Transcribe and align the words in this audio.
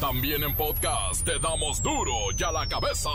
También 0.00 0.44
en 0.44 0.54
podcast 0.54 1.24
te 1.24 1.40
damos 1.40 1.82
duro 1.82 2.12
y 2.38 2.42
a 2.44 2.52
la 2.52 2.68
cabeza. 2.68 3.10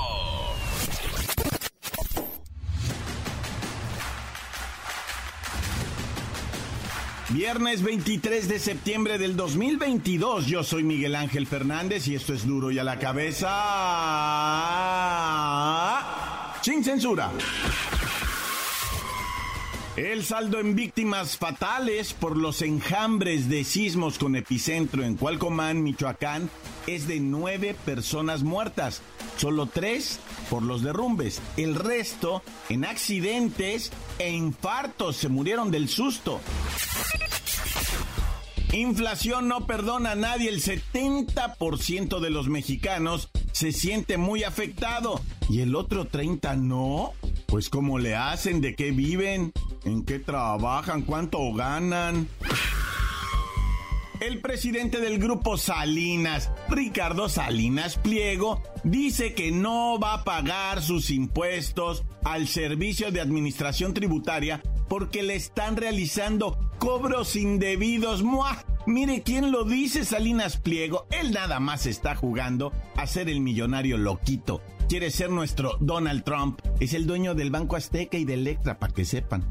Viernes 7.29 7.83
23 7.83 8.49
de 8.49 8.59
septiembre 8.59 9.17
del 9.17 9.37
2022, 9.37 10.45
yo 10.47 10.61
soy 10.65 10.83
Miguel 10.83 11.15
Ángel 11.15 11.47
Fernández 11.47 12.05
y 12.09 12.15
esto 12.15 12.33
es 12.33 12.45
duro 12.45 12.69
y 12.69 12.79
a 12.79 12.83
la 12.83 12.99
cabeza. 12.99 13.49
Sin 16.61 16.83
censura. 16.83 17.31
El 19.95 20.23
saldo 20.23 20.59
en 20.59 20.75
víctimas 20.75 21.37
fatales 21.37 22.13
por 22.13 22.35
los 22.35 22.63
enjambres 22.63 23.47
de 23.47 23.63
sismos 23.63 24.17
con 24.17 24.35
epicentro 24.35 25.03
en 25.03 25.15
Cualcomán, 25.17 25.83
Michoacán, 25.83 26.49
es 26.87 27.07
de 27.07 27.19
nueve 27.19 27.75
personas 27.85 28.43
muertas, 28.43 29.01
solo 29.37 29.67
tres 29.67 30.19
por 30.49 30.63
los 30.63 30.81
derrumbes, 30.81 31.41
el 31.57 31.75
resto 31.75 32.43
en 32.69 32.85
accidentes 32.85 33.91
e 34.19 34.31
infartos 34.31 35.17
se 35.17 35.29
murieron 35.29 35.71
del 35.71 35.89
susto. 35.89 36.39
Inflación 38.73 39.47
no 39.47 39.67
perdona 39.67 40.11
a 40.11 40.15
nadie, 40.15 40.49
el 40.49 40.61
70% 40.61 42.19
de 42.19 42.29
los 42.31 42.47
mexicanos 42.47 43.29
se 43.51 43.71
siente 43.71 44.17
muy 44.17 44.43
afectado 44.43 45.21
y 45.47 45.61
el 45.61 45.75
otro 45.75 46.05
30 46.05 46.55
no. 46.55 47.13
Pues 47.45 47.69
cómo 47.69 47.99
le 47.99 48.15
hacen, 48.15 48.61
de 48.61 48.75
qué 48.75 48.89
viven, 48.89 49.53
en 49.85 50.03
qué 50.03 50.17
trabajan, 50.17 51.03
cuánto 51.03 51.53
ganan. 51.53 52.27
El 54.23 54.39
presidente 54.39 55.01
del 55.01 55.19
grupo 55.19 55.57
Salinas, 55.57 56.49
Ricardo 56.69 57.27
Salinas 57.27 57.97
Pliego, 57.97 58.63
dice 58.85 59.33
que 59.33 59.51
no 59.51 59.99
va 59.99 60.13
a 60.13 60.23
pagar 60.23 60.81
sus 60.81 61.11
impuestos 61.11 62.05
al 62.23 62.47
Servicio 62.47 63.11
de 63.11 63.19
Administración 63.19 63.93
Tributaria 63.93 64.63
porque 64.87 65.23
le 65.23 65.35
están 65.35 65.75
realizando 65.75 66.57
cobros 66.79 67.35
indebidos. 67.35 68.23
¡Mua! 68.23 68.63
Mire 68.85 69.23
quién 69.23 69.51
lo 69.51 69.65
dice, 69.65 70.05
Salinas 70.05 70.55
Pliego. 70.55 71.05
Él 71.11 71.33
nada 71.33 71.59
más 71.59 71.85
está 71.85 72.15
jugando 72.15 72.71
a 72.95 73.05
ser 73.07 73.27
el 73.27 73.41
millonario 73.41 73.97
loquito. 73.97 74.61
Quiere 74.87 75.11
ser 75.11 75.31
nuestro 75.31 75.75
Donald 75.81 76.23
Trump. 76.23 76.61
Es 76.79 76.93
el 76.93 77.07
dueño 77.07 77.35
del 77.35 77.51
Banco 77.51 77.75
Azteca 77.75 78.17
y 78.17 78.23
de 78.23 78.35
Electra, 78.35 78.79
para 78.79 78.93
que 78.93 79.03
sepan. 79.03 79.45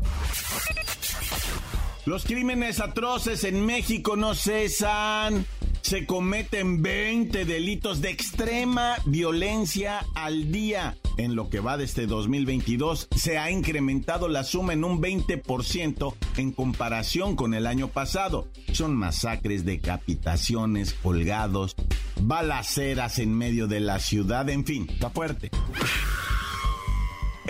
Los 2.05 2.25
crímenes 2.25 2.81
atroces 2.81 3.45
en 3.45 3.65
México 3.65 4.17
no 4.17 4.35
cesan. 4.35 5.47
Se 5.83 6.05
cometen 6.05 6.83
20 6.83 7.45
delitos 7.45 8.01
de 8.01 8.11
extrema 8.11 8.97
violencia 9.05 10.05
al 10.15 10.51
día. 10.51 10.97
En 11.17 11.37
lo 11.37 11.49
que 11.49 11.61
va 11.61 11.77
de 11.77 11.85
este 11.85 12.07
2022 12.07 13.09
se 13.15 13.39
ha 13.39 13.53
incrementado 13.53 14.29
la 14.29 14.43
suma 14.43 14.73
en 14.73 14.83
un 14.83 15.01
20% 15.01 16.15
en 16.39 16.51
comparación 16.51 17.37
con 17.37 17.55
el 17.55 17.69
año 17.69 17.87
pasado. 17.87 18.49
Son 18.73 18.97
masacres, 18.97 19.65
decapitaciones, 19.65 20.95
colgados, 20.95 21.77
balaceras 22.21 23.21
en 23.21 23.37
medio 23.37 23.69
de 23.69 23.79
la 23.79 24.01
ciudad, 24.01 24.49
en 24.49 24.65
fin, 24.65 24.89
está 24.91 25.11
fuerte. 25.11 25.51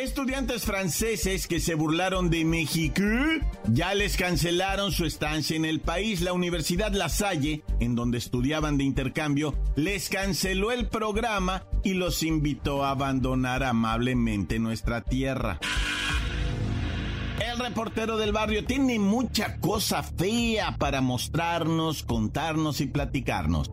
Estudiantes 0.02 0.64
franceses 0.64 1.46
que 1.46 1.60
se 1.60 1.76
burlaron 1.76 2.28
de 2.28 2.44
México 2.44 3.04
ya 3.68 3.94
les 3.94 4.16
cancelaron 4.16 4.90
su 4.90 5.04
estancia 5.04 5.54
en 5.56 5.64
el 5.64 5.80
país. 5.80 6.22
La 6.22 6.32
Universidad 6.32 6.92
La 6.92 7.08
Salle, 7.08 7.62
en 7.78 7.94
donde 7.94 8.18
estudiaban 8.18 8.76
de 8.76 8.82
intercambio, 8.82 9.54
les 9.76 10.08
canceló 10.08 10.72
el 10.72 10.88
programa 10.88 11.62
y 11.84 11.94
los 11.94 12.24
invitó 12.24 12.84
a 12.84 12.90
abandonar 12.90 13.62
amablemente 13.62 14.58
nuestra 14.58 15.02
tierra. 15.02 15.60
El 17.40 17.60
reportero 17.60 18.16
del 18.16 18.32
barrio 18.32 18.64
tiene 18.64 18.98
mucha 18.98 19.60
cosa 19.60 20.02
fea 20.02 20.78
para 20.78 21.00
mostrarnos, 21.00 22.02
contarnos 22.02 22.80
y 22.80 22.86
platicarnos. 22.86 23.70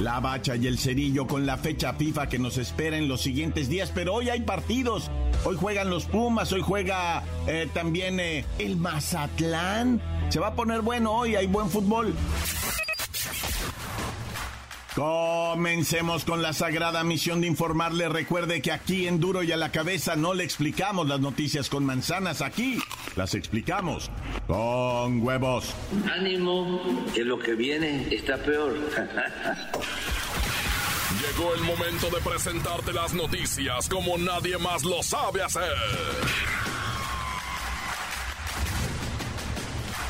La 0.00 0.18
bacha 0.18 0.56
y 0.56 0.66
el 0.66 0.78
cerillo 0.78 1.26
con 1.26 1.46
la 1.46 1.56
fecha 1.56 1.92
FIFA 1.94 2.28
que 2.28 2.38
nos 2.38 2.58
espera 2.58 2.96
en 2.96 3.06
los 3.06 3.20
siguientes 3.20 3.68
días, 3.68 3.92
pero 3.94 4.14
hoy 4.14 4.28
hay 4.28 4.40
partidos. 4.40 5.10
Hoy 5.44 5.56
juegan 5.56 5.88
los 5.88 6.06
Pumas, 6.06 6.52
hoy 6.52 6.62
juega 6.62 7.22
eh, 7.46 7.68
también 7.72 8.18
eh, 8.18 8.44
el 8.58 8.76
Mazatlán. 8.76 10.02
Se 10.30 10.40
va 10.40 10.48
a 10.48 10.54
poner 10.54 10.80
bueno 10.80 11.12
hoy, 11.12 11.36
hay 11.36 11.46
buen 11.46 11.68
fútbol. 11.68 12.12
Comencemos 14.94 16.24
con 16.24 16.40
la 16.40 16.52
sagrada 16.52 17.02
misión 17.02 17.40
de 17.40 17.48
informarle. 17.48 18.08
Recuerde 18.08 18.62
que 18.62 18.70
aquí 18.70 19.08
en 19.08 19.18
Duro 19.18 19.42
y 19.42 19.50
a 19.50 19.56
la 19.56 19.72
cabeza 19.72 20.14
no 20.14 20.34
le 20.34 20.44
explicamos 20.44 21.08
las 21.08 21.18
noticias 21.18 21.68
con 21.68 21.84
manzanas, 21.84 22.42
aquí 22.42 22.78
las 23.16 23.34
explicamos 23.34 24.08
con 24.46 25.20
huevos. 25.20 25.74
Ánimo, 26.12 26.80
que 27.12 27.24
lo 27.24 27.40
que 27.40 27.54
viene 27.54 28.06
está 28.14 28.36
peor. 28.36 28.74
Llegó 31.20 31.54
el 31.54 31.62
momento 31.62 32.08
de 32.10 32.20
presentarte 32.20 32.92
las 32.92 33.14
noticias 33.14 33.88
como 33.88 34.16
nadie 34.16 34.58
más 34.58 34.84
lo 34.84 35.02
sabe 35.02 35.42
hacer. 35.42 35.72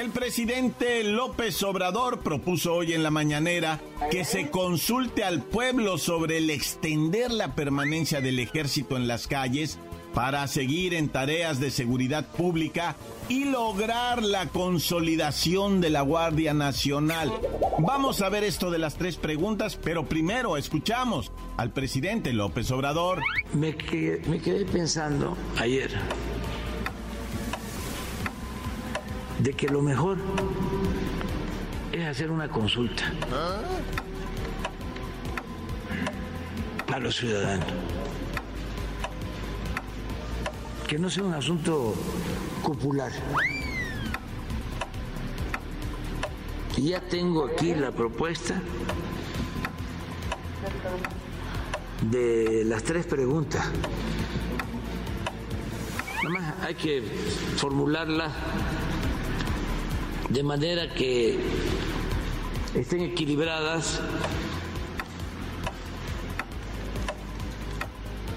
El 0.00 0.08
presidente 0.12 1.04
López 1.04 1.62
Obrador 1.62 2.20
propuso 2.20 2.72
hoy 2.72 2.94
en 2.94 3.02
la 3.02 3.10
mañanera 3.10 3.82
que 4.10 4.24
se 4.24 4.48
consulte 4.48 5.24
al 5.24 5.42
pueblo 5.42 5.98
sobre 5.98 6.38
el 6.38 6.48
extender 6.48 7.30
la 7.30 7.54
permanencia 7.54 8.22
del 8.22 8.38
ejército 8.38 8.96
en 8.96 9.06
las 9.06 9.26
calles 9.26 9.78
para 10.14 10.46
seguir 10.46 10.94
en 10.94 11.10
tareas 11.10 11.60
de 11.60 11.70
seguridad 11.70 12.26
pública 12.26 12.96
y 13.28 13.44
lograr 13.44 14.22
la 14.22 14.46
consolidación 14.46 15.82
de 15.82 15.90
la 15.90 16.00
Guardia 16.00 16.54
Nacional. 16.54 17.30
Vamos 17.78 18.22
a 18.22 18.30
ver 18.30 18.42
esto 18.42 18.70
de 18.70 18.78
las 18.78 18.94
tres 18.94 19.16
preguntas, 19.16 19.76
pero 19.76 20.06
primero 20.06 20.56
escuchamos 20.56 21.30
al 21.58 21.74
presidente 21.74 22.32
López 22.32 22.70
Obrador. 22.70 23.20
Me 23.52 23.76
quedé, 23.76 24.64
pensando 24.64 25.36
ayer 25.58 25.90
de 29.42 29.54
que 29.54 29.68
lo 29.68 29.80
mejor 29.80 30.18
es 31.92 32.06
hacer 32.06 32.30
una 32.30 32.48
consulta 32.48 33.04
a 36.92 36.98
los 36.98 37.16
ciudadanos. 37.16 37.66
Que 40.86 40.98
no 40.98 41.08
sea 41.08 41.22
un 41.24 41.34
asunto 41.34 41.94
popular. 42.62 43.12
Y 46.76 46.88
ya 46.90 47.00
tengo 47.00 47.46
aquí 47.46 47.74
la 47.74 47.92
propuesta 47.92 48.60
de 52.02 52.64
las 52.64 52.82
tres 52.82 53.06
preguntas. 53.06 53.64
Nada 56.24 56.30
más 56.30 56.66
hay 56.66 56.74
que 56.74 57.02
formularla 57.56 58.30
de 60.30 60.42
manera 60.44 60.94
que 60.94 61.38
estén 62.74 63.02
equilibradas 63.02 64.00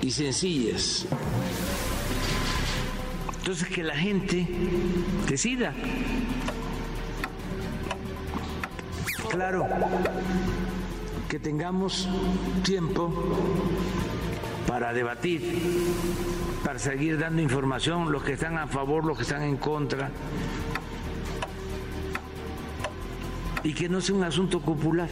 y 0.02 0.12
sencillas. 0.12 1.06
Entonces 3.38 3.68
que 3.70 3.84
la 3.84 3.96
gente 3.96 4.48
decida. 5.30 5.74
Claro, 9.30 9.68
que 11.30 11.40
tengamos 11.40 12.08
tiempo 12.64 13.12
para 14.68 14.94
debatir, 14.94 15.42
para 16.64 16.80
seguir 16.80 17.20
dando 17.20 17.42
información, 17.42 18.12
los 18.12 18.24
que 18.24 18.34
están 18.34 18.58
a 18.58 18.68
favor, 18.68 19.06
los 19.06 19.18
que 19.18 19.24
están 19.24 19.44
en 19.44 19.58
contra, 19.58 20.12
y 23.64 23.74
que 23.74 23.88
no 23.88 24.02
sea 24.02 24.16
un 24.16 24.24
asunto 24.24 24.60
popular. 24.60 25.10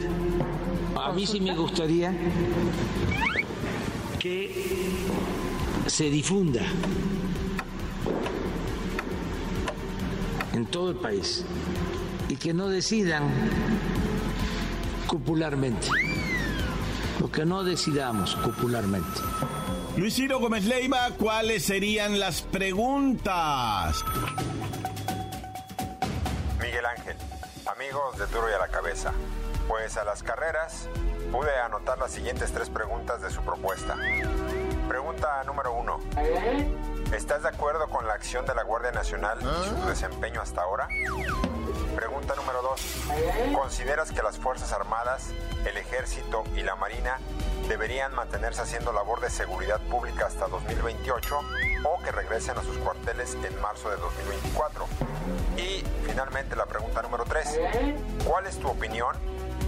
A 1.02 1.12
mí 1.14 1.26
sí 1.26 1.40
me 1.40 1.56
gustaría 1.56 2.14
que 4.20 4.98
se 5.88 6.10
difunda 6.10 6.62
en 10.54 10.66
todo 10.66 10.92
el 10.92 10.98
país 10.98 11.46
y 12.30 12.36
que 12.36 12.54
no 12.54 12.68
decidan 12.68 13.24
popularmente, 15.08 15.88
lo 17.20 17.32
que 17.32 17.46
no 17.46 17.64
decidamos 17.64 18.36
popularmente. 18.36 19.22
Luis 19.98 20.16
Ciro 20.16 20.40
Gómez 20.40 20.66
Leiva, 20.66 21.10
¿cuáles 21.18 21.64
serían 21.64 22.20
las 22.20 22.42
preguntas? 22.42 24.06
Amigos 27.82 28.16
de 28.20 28.28
Duro 28.28 28.48
y 28.48 28.54
a 28.54 28.60
la 28.60 28.68
Cabeza, 28.68 29.12
pues 29.68 29.98
a 29.98 30.04
las 30.04 30.22
carreras 30.22 30.88
pude 31.32 31.50
anotar 31.62 31.98
las 31.98 32.12
siguientes 32.12 32.52
tres 32.52 32.70
preguntas 32.70 33.24
de 33.24 33.32
su 33.32 33.42
propuesta. 33.42 33.98
Pregunta 34.88 35.44
número 35.46 35.74
uno. 35.74 36.00
¿Estás 37.12 37.42
de 37.42 37.50
acuerdo 37.50 37.88
con 37.88 38.06
la 38.06 38.14
acción 38.14 38.46
de 38.46 38.54
la 38.54 38.62
Guardia 38.62 38.92
Nacional 38.92 39.40
y 39.42 39.68
su 39.68 39.88
desempeño 39.88 40.42
hasta 40.42 40.62
ahora? 40.62 40.90
Pregunta 41.96 42.36
número 42.36 42.62
dos. 42.62 42.82
¿Consideras 43.54 44.12
que 44.12 44.22
las 44.22 44.38
Fuerzas 44.38 44.72
Armadas, 44.72 45.32
el 45.66 45.78
Ejército 45.78 46.44
y 46.56 46.64
la 46.64 46.76
Marina 46.76 47.20
deberían 47.68 48.14
mantenerse 48.14 48.62
haciendo 48.62 48.92
labor 48.92 49.22
de 49.22 49.30
seguridad 49.30 49.80
pública 49.82 50.26
hasta 50.28 50.48
2028 50.48 51.40
o 51.84 52.04
que 52.04 52.12
regresen 52.12 52.58
a 52.58 52.64
sus 52.64 52.78
cuarteles 52.78 53.36
en 53.44 53.60
marzo 53.62 53.90
de 53.90 53.98
2024? 53.98 54.86
Y 55.58 55.84
finalmente 56.06 56.56
la 56.56 56.66
pregunta 56.66 57.02
número 57.02 57.26
tres. 57.26 57.60
¿Cuál 58.26 58.48
es 58.48 58.58
tu 58.58 58.70
opinión 58.70 59.16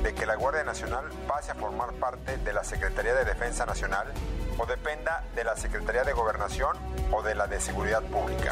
de 0.03 0.13
que 0.13 0.25
la 0.25 0.35
Guardia 0.35 0.65
Nacional 0.65 1.05
pase 1.27 1.51
a 1.51 1.55
formar 1.55 1.93
parte 1.93 2.37
de 2.37 2.53
la 2.53 2.63
Secretaría 2.65 3.13
de 3.13 3.23
Defensa 3.23 3.65
Nacional 3.65 4.11
o 4.57 4.65
dependa 4.65 5.23
de 5.33 5.45
la 5.45 5.55
Secretaría 5.55 6.03
de 6.03 6.11
Gobernación 6.11 6.77
o 7.11 7.23
de 7.23 7.35
la 7.35 7.47
de 7.47 7.59
Seguridad 7.61 8.03
Pública. 8.03 8.51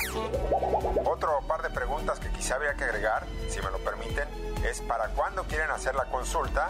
Otro 1.06 1.42
par 1.48 1.62
de 1.62 1.70
preguntas 1.70 2.20
que 2.20 2.30
quizá 2.30 2.56
habría 2.56 2.76
que 2.76 2.86
agregar, 2.86 3.26
si 3.50 3.62
me 3.62 3.70
lo 3.70 3.80
permiten, 3.80 4.28
es 4.64 4.80
para 4.82 5.10
cuándo 5.10 5.44
quieren 5.44 5.70
hacer 5.72 5.94
la 5.96 6.06
consulta, 6.06 6.70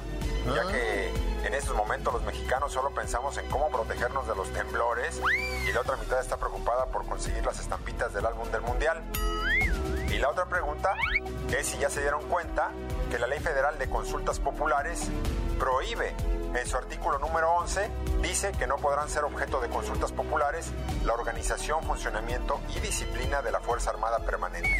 ya 0.53 0.67
que 0.67 1.13
en 1.45 1.53
estos 1.53 1.75
momentos 1.75 2.13
los 2.13 2.23
mexicanos 2.23 2.73
solo 2.73 2.89
pensamos 2.91 3.37
en 3.37 3.47
cómo 3.49 3.69
protegernos 3.69 4.27
de 4.27 4.35
los 4.35 4.51
temblores 4.51 5.21
y 5.67 5.71
la 5.71 5.81
otra 5.81 5.95
mitad 5.97 6.19
está 6.19 6.37
preocupada 6.37 6.87
por 6.87 7.05
conseguir 7.05 7.45
las 7.45 7.59
estampitas 7.59 8.13
del 8.13 8.25
álbum 8.25 8.49
del 8.51 8.61
Mundial. 8.61 9.03
Y 10.11 10.17
la 10.17 10.29
otra 10.29 10.45
pregunta 10.45 10.93
es 11.57 11.67
si 11.67 11.77
ya 11.77 11.89
se 11.89 12.01
dieron 12.01 12.27
cuenta 12.27 12.71
que 13.09 13.17
la 13.17 13.27
Ley 13.27 13.39
Federal 13.39 13.77
de 13.77 13.89
Consultas 13.89 14.39
Populares 14.39 15.09
prohíbe 15.57 16.15
en 16.53 16.67
su 16.67 16.75
artículo 16.75 17.17
número 17.19 17.49
11 17.53 17.89
dice 18.21 18.51
que 18.51 18.67
no 18.67 18.75
podrán 18.77 19.09
ser 19.09 19.23
objeto 19.23 19.61
de 19.61 19.69
consultas 19.69 20.11
populares 20.11 20.71
la 21.05 21.13
organización, 21.13 21.83
funcionamiento 21.83 22.59
y 22.75 22.79
disciplina 22.81 23.41
de 23.41 23.51
la 23.51 23.61
Fuerza 23.61 23.91
Armada 23.91 24.19
Permanente. 24.19 24.75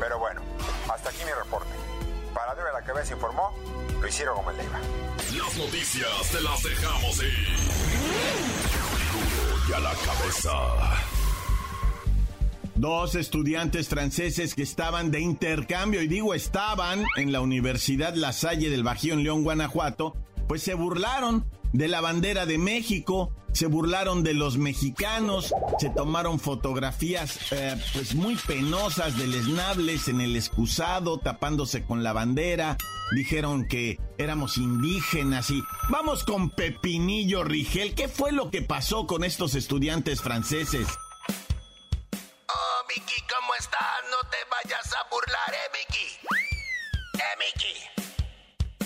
Pero 0.00 0.18
bueno, 0.18 0.42
hasta 0.92 1.10
aquí 1.10 1.24
mi 1.24 1.32
reporte. 1.32 1.70
Para 2.34 2.54
de 2.54 2.72
la 2.72 2.82
Cabeza 2.82 3.14
informó 3.14 3.56
Luis 4.00 4.16
Ciro 4.16 4.34
Gómez 4.34 4.56
Leiva. 4.56 4.80
Las 5.32 5.56
noticias 5.56 6.30
te 6.32 6.40
las 6.40 6.62
dejamos 6.62 7.22
ir. 7.22 7.56
Y 9.68 9.72
a 9.72 9.78
la 9.80 9.94
cabeza. 9.94 11.15
Dos 12.76 13.14
estudiantes 13.14 13.88
franceses 13.88 14.54
que 14.54 14.62
estaban 14.62 15.10
de 15.10 15.20
intercambio, 15.20 16.02
y 16.02 16.08
digo 16.08 16.34
estaban, 16.34 17.04
en 17.16 17.32
la 17.32 17.40
Universidad 17.40 18.14
La 18.14 18.34
Salle 18.34 18.68
del 18.68 18.82
Bajío 18.82 19.14
en 19.14 19.24
León, 19.24 19.44
Guanajuato, 19.44 20.14
pues 20.46 20.62
se 20.62 20.74
burlaron 20.74 21.46
de 21.72 21.88
la 21.88 22.02
bandera 22.02 22.44
de 22.44 22.58
México, 22.58 23.32
se 23.52 23.66
burlaron 23.66 24.22
de 24.22 24.34
los 24.34 24.58
mexicanos, 24.58 25.54
se 25.78 25.88
tomaron 25.88 26.38
fotografías 26.38 27.50
eh, 27.52 27.76
pues 27.94 28.14
muy 28.14 28.36
penosas, 28.46 29.16
deleznables 29.16 30.08
en 30.08 30.20
el 30.20 30.36
excusado, 30.36 31.18
tapándose 31.18 31.82
con 31.82 32.02
la 32.02 32.12
bandera, 32.12 32.76
dijeron 33.14 33.66
que 33.66 33.98
éramos 34.18 34.58
indígenas 34.58 35.50
y 35.50 35.62
vamos 35.88 36.24
con 36.24 36.50
Pepinillo 36.50 37.42
Rigel, 37.42 37.94
¿qué 37.94 38.08
fue 38.08 38.32
lo 38.32 38.50
que 38.50 38.60
pasó 38.60 39.06
con 39.06 39.24
estos 39.24 39.54
estudiantes 39.54 40.20
franceses? 40.20 40.86
Miki, 42.88 43.20
¿cómo 43.22 43.54
estás? 43.54 44.04
No 44.10 44.28
te 44.30 44.36
vayas 44.50 44.92
a 44.94 45.08
burlar, 45.08 45.54
eh, 45.54 45.70
Miki. 45.72 46.18
Eh, 47.14 47.36
Miki. 47.38 47.74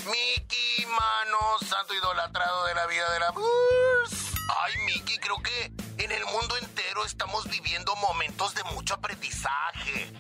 Miki, 0.07 0.87
mano, 0.87 1.39
santo 1.69 1.95
idolatrado 1.95 2.67
de 2.67 2.75
la 2.75 2.87
vida 2.87 3.11
de 3.13 3.21
la. 3.21 3.35
Ay, 4.63 4.73
Miki, 4.87 5.19
creo 5.19 5.43
que 5.43 5.73
en 5.99 6.13
el 6.13 6.25
mundo 6.27 6.57
entero 6.57 7.05
estamos 7.05 7.49
viviendo 7.49 7.95
momentos 7.97 8.55
de 8.55 8.65
mucho 8.65 8.95
aprendizaje. 8.95 10.13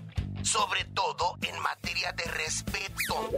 Sobre 0.42 0.84
todo 0.84 1.36
en 1.42 1.58
materia 1.60 2.12
de 2.12 2.24
respeto. 2.24 3.30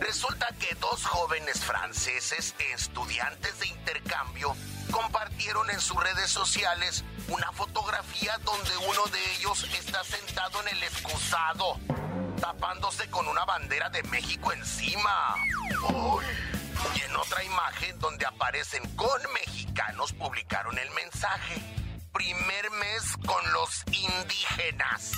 Resulta 0.00 0.48
que 0.58 0.74
dos 0.76 1.04
jóvenes 1.04 1.64
franceses, 1.64 2.54
estudiantes 2.72 3.58
de 3.60 3.66
intercambio, 3.68 4.54
compartieron 4.94 5.68
en 5.70 5.80
sus 5.80 6.00
redes 6.00 6.30
sociales 6.30 7.04
una 7.26 7.50
fotografía 7.50 8.38
donde 8.44 8.76
uno 8.76 9.04
de 9.06 9.32
ellos 9.32 9.64
está 9.76 10.04
sentado 10.04 10.60
en 10.62 10.68
el 10.68 10.82
excusado, 10.84 11.80
tapándose 12.40 13.10
con 13.10 13.26
una 13.26 13.44
bandera 13.44 13.90
de 13.90 14.04
México 14.04 14.52
encima. 14.52 15.34
Y 16.94 17.00
en 17.00 17.16
otra 17.16 17.42
imagen 17.42 17.98
donde 17.98 18.24
aparecen 18.24 18.88
con 18.94 19.20
mexicanos 19.32 20.12
publicaron 20.12 20.78
el 20.78 20.90
mensaje. 20.92 21.60
Primer 22.12 22.70
mes 22.70 23.16
con 23.26 23.52
los 23.52 23.82
indígenas. 23.90 25.10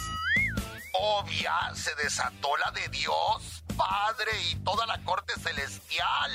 Obvia 0.95 1.53
se 1.75 1.95
desató 1.97 2.57
la 2.57 2.71
de 2.71 2.89
Dios 2.89 3.56
Padre 3.77 4.33
y 4.51 4.57
toda 4.57 4.87
la 4.87 5.03
corte 5.05 5.35
celestial. 5.41 6.31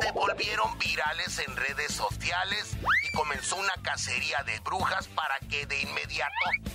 Se 0.00 0.12
volvieron 0.12 0.78
virales 0.78 1.38
en 1.38 1.56
redes 1.56 1.92
sociales 1.92 2.76
y 3.06 3.16
comenzó 3.16 3.56
una 3.56 3.74
cacería 3.82 4.42
de 4.44 4.58
brujas 4.60 5.08
para 5.08 5.38
que 5.48 5.66
de 5.66 5.82
inmediato 5.82 6.32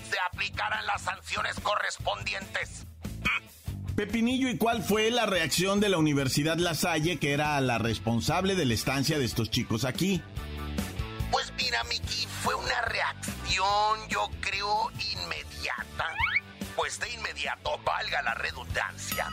se 0.09 0.17
aplicaran 0.19 0.85
las 0.85 1.01
sanciones 1.01 1.59
correspondientes. 1.61 2.85
Pepinillo, 3.95 4.47
¿y 4.47 4.57
cuál 4.57 4.81
fue 4.81 5.11
la 5.11 5.25
reacción 5.25 5.81
de 5.81 5.89
la 5.89 5.97
Universidad 5.97 6.57
La 6.57 6.73
Salle, 6.73 7.19
que 7.19 7.33
era 7.33 7.59
la 7.59 7.79
responsable 7.79 8.55
de 8.55 8.65
la 8.65 8.73
estancia 8.73 9.19
de 9.19 9.25
estos 9.25 9.49
chicos 9.51 9.83
aquí? 9.83 10.23
Pues 11.31 11.51
mira, 11.57 11.83
Miki, 11.83 12.25
fue 12.41 12.55
una 12.55 12.81
reacción, 12.83 14.07
yo 14.07 14.29
creo, 14.39 14.89
inmediata. 15.11 16.15
Pues 16.77 16.97
de 16.99 17.11
inmediato, 17.11 17.77
valga 17.83 18.21
la 18.21 18.35
redundancia, 18.35 19.27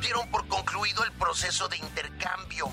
dieron 0.00 0.28
por 0.30 0.46
concluido 0.48 1.04
el 1.04 1.12
proceso 1.12 1.68
de 1.68 1.76
intercambio, 1.76 2.68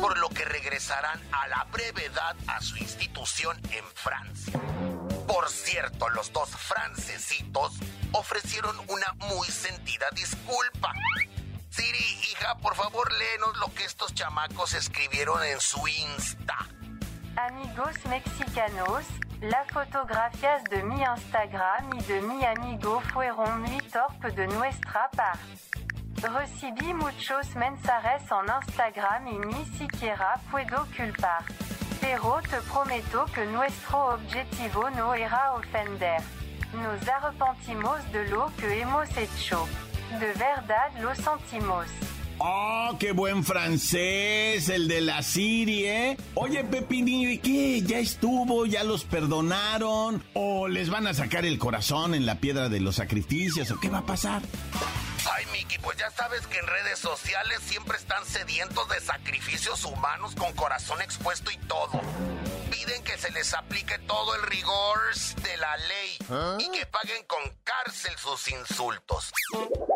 por 0.00 0.18
lo 0.18 0.28
que 0.28 0.44
regresarán 0.44 1.20
a 1.32 1.48
la 1.48 1.64
brevedad 1.72 2.36
a 2.46 2.60
su 2.60 2.76
institución 2.76 3.60
en 3.70 3.84
Francia. 3.94 4.60
Por 5.26 5.48
cierto, 5.48 6.08
los 6.10 6.32
dos 6.32 6.50
francesitos 6.50 7.74
ofrecieron 8.12 8.76
una 8.88 9.12
muy 9.28 9.46
sentida 9.48 10.06
disculpa. 10.14 10.92
Siri, 11.70 12.20
hija, 12.30 12.54
por 12.56 12.74
favor, 12.74 13.10
léenos 13.12 13.56
lo 13.58 13.72
que 13.72 13.84
estos 13.84 14.12
chamacos 14.14 14.74
escribieron 14.74 15.42
en 15.44 15.58
su 15.60 15.86
Insta. 15.88 16.58
Amigos 17.36 17.94
mexicanos, 18.10 19.04
las 19.40 19.66
fotografías 19.70 20.62
de 20.64 20.82
mi 20.82 21.02
Instagram 21.02 21.98
y 21.98 22.02
de 22.02 22.20
mi 22.20 22.44
amigo 22.44 23.00
fueron 23.12 23.62
muy 23.62 23.78
torpes 23.88 24.36
de 24.36 24.46
nuestra 24.48 25.08
parte. 25.10 25.81
Recibí 26.20 26.94
muchos 26.94 27.54
mensajes 27.56 28.22
en 28.30 28.68
Instagram 28.68 29.28
y 29.28 29.38
ni 29.38 29.64
siquiera 29.78 30.40
puedo 30.50 30.86
culpar. 30.96 31.44
Pero 32.00 32.40
te 32.48 32.60
prometo 32.70 33.24
que 33.34 33.46
nuestro 33.46 34.14
objetivo 34.14 34.90
no 34.90 35.14
era 35.14 35.52
ofender. 35.54 36.20
Nos 36.74 37.08
arrepentimos 37.08 38.12
de 38.12 38.28
lo 38.28 38.50
que 38.56 38.80
hemos 38.80 39.08
hecho. 39.16 39.66
De 40.18 40.26
verdad 40.34 40.92
lo 41.00 41.14
sentimos. 41.14 41.86
¡Oh, 42.38 42.96
qué 42.98 43.12
buen 43.12 43.44
francés! 43.44 44.68
El 44.68 44.88
de 44.88 45.00
la 45.00 45.22
Sirie. 45.22 46.16
Oye, 46.34 46.64
Pepinillo, 46.64 47.30
¿y 47.30 47.38
qué? 47.38 47.82
¿Ya 47.82 47.98
estuvo? 47.98 48.66
¿Ya 48.66 48.82
los 48.82 49.04
perdonaron? 49.04 50.22
¿O 50.34 50.66
les 50.66 50.90
van 50.90 51.06
a 51.06 51.14
sacar 51.14 51.44
el 51.44 51.58
corazón 51.58 52.14
en 52.14 52.26
la 52.26 52.36
piedra 52.36 52.68
de 52.68 52.80
los 52.80 52.96
sacrificios? 52.96 53.70
¿O 53.70 53.78
qué 53.78 53.88
va 53.88 53.98
a 53.98 54.06
pasar? 54.06 54.42
Ay, 55.30 55.46
Miki, 55.46 55.78
pues 55.78 55.96
ya 55.98 56.10
sabes 56.10 56.46
que 56.46 56.58
en 56.58 56.66
redes 56.66 56.98
sociales 56.98 57.60
siempre 57.62 57.96
están 57.96 58.24
sedientos 58.26 58.88
de 58.88 59.00
sacrificios 59.00 59.84
humanos 59.84 60.34
con 60.34 60.52
corazón 60.54 61.00
expuesto 61.00 61.50
y 61.50 61.56
todo. 61.58 62.00
Piden 62.70 63.04
que 63.04 63.16
se 63.18 63.30
les 63.30 63.54
aplique 63.54 63.98
todo 64.00 64.34
el 64.34 64.42
rigor 64.42 64.98
de 65.42 65.56
la 65.58 65.76
ley 65.76 66.18
y 66.58 66.70
que 66.70 66.86
paguen 66.86 67.24
con 67.26 67.40
cárcel 67.62 68.16
sus 68.18 68.48
insultos. 68.48 69.32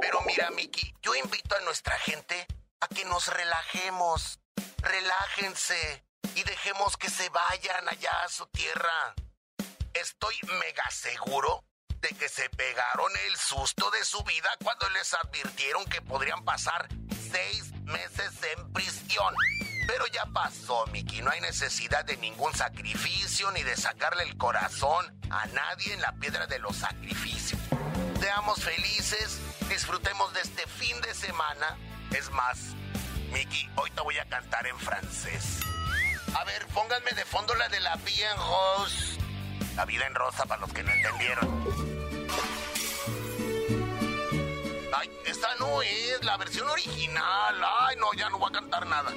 Pero 0.00 0.20
mira, 0.22 0.50
Miki, 0.50 0.94
yo 1.02 1.14
invito 1.14 1.56
a 1.56 1.60
nuestra 1.60 1.98
gente 1.98 2.46
a 2.80 2.88
que 2.88 3.04
nos 3.04 3.26
relajemos. 3.28 4.38
Relájense 4.78 6.04
y 6.36 6.44
dejemos 6.44 6.96
que 6.96 7.10
se 7.10 7.28
vayan 7.30 7.88
allá 7.88 8.12
a 8.24 8.28
su 8.28 8.46
tierra. 8.46 9.14
Estoy 9.94 10.36
mega 10.60 10.88
seguro 10.90 11.65
de 12.00 12.08
que 12.08 12.28
se 12.28 12.48
pegaron 12.50 13.10
el 13.28 13.36
susto 13.36 13.90
de 13.90 14.04
su 14.04 14.22
vida 14.24 14.48
cuando 14.62 14.88
les 14.90 15.14
advirtieron 15.14 15.84
que 15.86 16.02
podrían 16.02 16.44
pasar 16.44 16.88
seis 17.30 17.72
meses 17.84 18.32
en 18.56 18.72
prisión. 18.72 19.34
Pero 19.86 20.06
ya 20.08 20.26
pasó, 20.26 20.86
Miki. 20.88 21.22
No 21.22 21.30
hay 21.30 21.40
necesidad 21.40 22.04
de 22.04 22.16
ningún 22.16 22.54
sacrificio 22.54 23.50
ni 23.52 23.62
de 23.62 23.76
sacarle 23.76 24.24
el 24.24 24.36
corazón 24.36 25.18
a 25.30 25.46
nadie 25.46 25.92
en 25.94 26.00
la 26.00 26.12
piedra 26.12 26.46
de 26.46 26.58
los 26.58 26.76
sacrificios. 26.76 27.60
Seamos 28.20 28.62
felices, 28.62 29.38
disfrutemos 29.68 30.32
de 30.34 30.40
este 30.40 30.66
fin 30.66 31.00
de 31.02 31.14
semana. 31.14 31.78
Es 32.10 32.30
más, 32.30 32.58
Miki, 33.32 33.68
hoy 33.76 33.90
te 33.90 34.00
voy 34.00 34.18
a 34.18 34.24
cantar 34.26 34.66
en 34.66 34.78
francés. 34.78 35.60
A 36.34 36.44
ver, 36.44 36.66
pónganme 36.68 37.12
de 37.12 37.24
fondo 37.24 37.54
la 37.54 37.68
de 37.68 37.80
la 37.80 37.96
vida 37.96 38.30
en 38.30 38.36
rose. 38.38 39.25
La 39.76 39.84
vida 39.84 40.06
en 40.06 40.14
rosa 40.14 40.46
para 40.46 40.62
los 40.62 40.72
que 40.72 40.82
no 40.82 40.90
entendieron. 40.90 41.64
Ay, 44.94 45.10
esta 45.26 45.54
no 45.60 45.82
es 45.82 46.24
la 46.24 46.38
versión 46.38 46.66
original. 46.68 47.54
Ay, 47.80 47.96
no, 47.96 48.12
ya 48.14 48.30
no 48.30 48.38
voy 48.38 48.48
a 48.48 48.52
cantar 48.52 48.86
nada. 48.86 49.12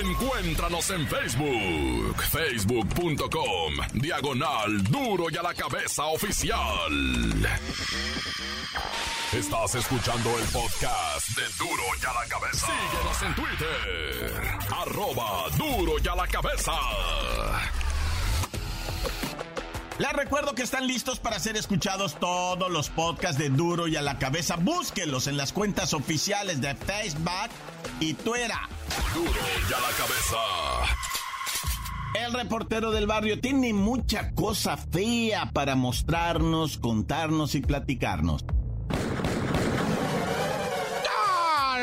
Encuéntranos 0.00 0.90
en 0.90 1.06
Facebook, 1.06 2.22
facebook.com, 2.30 3.74
diagonal 3.94 4.82
duro 4.84 5.26
y 5.30 5.36
a 5.36 5.42
la 5.42 5.54
cabeza 5.54 6.06
oficial. 6.06 6.90
Estás 9.32 9.74
escuchando 9.74 10.38
el 10.38 10.44
podcast 10.46 11.28
de 11.36 11.42
Duro 11.58 11.82
y 12.00 12.06
a 12.06 12.12
la 12.12 12.28
cabeza. 12.28 12.66
Síguenos 12.66 13.22
en 13.22 13.34
Twitter, 13.34 14.58
arroba 14.70 15.48
duro 15.56 15.92
y 16.02 16.08
a 16.08 16.14
la 16.14 16.26
cabeza. 16.26 16.72
Les 19.98 20.12
recuerdo 20.14 20.54
que 20.54 20.62
están 20.62 20.86
listos 20.86 21.20
para 21.20 21.38
ser 21.38 21.56
escuchados 21.56 22.18
todos 22.18 22.70
los 22.70 22.88
podcasts 22.88 23.38
de 23.38 23.50
Duro 23.50 23.86
y 23.88 23.96
a 23.96 24.02
la 24.02 24.18
cabeza. 24.18 24.56
Búsquenlos 24.56 25.26
en 25.26 25.36
las 25.36 25.52
cuentas 25.52 25.94
oficiales 25.94 26.60
de 26.60 26.74
Facebook 26.74 27.50
y 28.02 28.14
Twitter. 28.14 28.50
Duro 29.14 29.30
la 29.68 29.96
cabeza. 29.96 30.36
El 32.14 32.32
reportero 32.32 32.90
del 32.90 33.06
barrio 33.06 33.40
tiene 33.40 33.72
mucha 33.72 34.32
cosa 34.34 34.76
fea 34.76 35.50
para 35.52 35.76
mostrarnos, 35.76 36.78
contarnos 36.78 37.54
y 37.54 37.60
platicarnos. 37.60 38.44